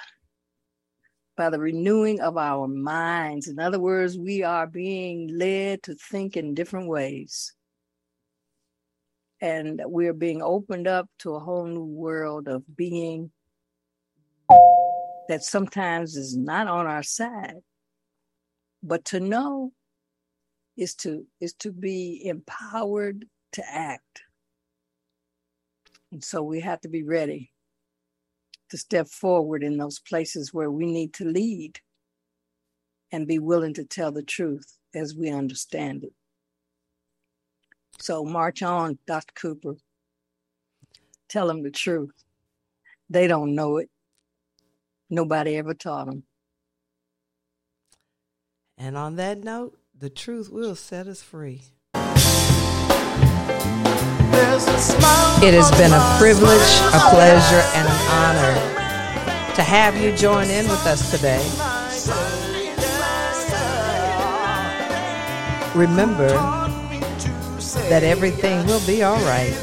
by 1.37 1.49
the 1.49 1.59
renewing 1.59 2.19
of 2.19 2.35
our 2.35 2.67
minds. 2.67 3.47
In 3.47 3.59
other 3.59 3.79
words, 3.79 4.17
we 4.17 4.43
are 4.43 4.67
being 4.67 5.37
led 5.37 5.83
to 5.83 5.95
think 5.95 6.35
in 6.35 6.53
different 6.53 6.89
ways. 6.89 7.53
And 9.39 9.81
we're 9.85 10.13
being 10.13 10.41
opened 10.41 10.87
up 10.87 11.07
to 11.19 11.35
a 11.35 11.39
whole 11.39 11.67
new 11.67 11.85
world 11.85 12.47
of 12.47 12.63
being 12.75 13.31
that 15.29 15.43
sometimes 15.43 16.17
is 16.17 16.35
not 16.35 16.67
on 16.67 16.87
our 16.87 17.03
side. 17.03 17.61
But 18.81 19.05
to 19.05 19.19
know 19.19 19.73
is 20.75 20.95
to 20.95 21.25
is 21.39 21.53
to 21.53 21.71
be 21.71 22.25
empowered 22.25 23.25
to 23.53 23.63
act 23.67 24.21
and 26.11 26.23
so 26.23 26.43
we 26.43 26.61
have 26.61 26.79
to 26.81 26.87
be 26.87 27.03
ready 27.03 27.51
to 28.69 28.77
step 28.77 29.07
forward 29.07 29.63
in 29.63 29.77
those 29.77 29.99
places 29.99 30.53
where 30.53 30.71
we 30.71 30.85
need 30.85 31.13
to 31.13 31.25
lead 31.25 31.79
and 33.11 33.27
be 33.27 33.39
willing 33.39 33.73
to 33.73 33.85
tell 33.85 34.11
the 34.11 34.23
truth 34.23 34.77
as 34.93 35.15
we 35.15 35.29
understand 35.29 36.03
it. 36.03 36.13
So 37.99 38.23
march 38.23 38.61
on, 38.61 38.99
Dr. 39.07 39.33
Cooper. 39.33 39.75
Tell 41.29 41.47
them 41.47 41.63
the 41.63 41.71
truth. 41.71 42.11
They 43.09 43.27
don't 43.27 43.55
know 43.55 43.77
it. 43.77 43.89
Nobody 45.09 45.55
ever 45.55 45.73
taught 45.73 46.07
them. 46.07 46.23
And 48.77 48.97
on 48.97 49.15
that 49.15 49.43
note, 49.43 49.79
the 49.97 50.09
truth 50.09 50.49
will 50.51 50.75
set 50.75 51.07
us 51.07 51.21
free. 51.23 51.63
It 55.39 55.53
has 55.53 55.71
been 55.77 55.93
a 55.93 56.17
privilege, 56.19 56.69
a 56.93 57.01
pleasure, 57.09 57.63
and 57.73 57.87
an 57.87 58.06
honor 58.27 58.55
to 59.55 59.63
have 59.63 59.95
you 59.95 60.11
join 60.17 60.49
in 60.49 60.65
with 60.67 60.85
us 60.85 61.11
today. 61.11 61.41
Remember 65.73 66.27
that 67.87 68.03
everything 68.03 68.65
will 68.67 68.85
be 68.85 69.01
all 69.01 69.19
right 69.23 69.55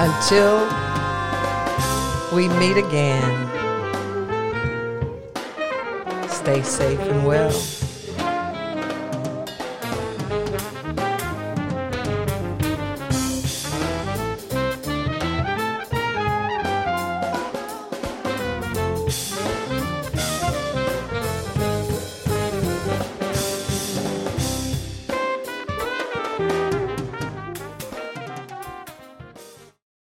until 0.00 0.64
we 2.34 2.48
meet 2.60 2.78
again. 2.78 3.48
Stay 6.30 6.62
safe 6.62 7.00
and 7.00 7.26
well. 7.26 7.77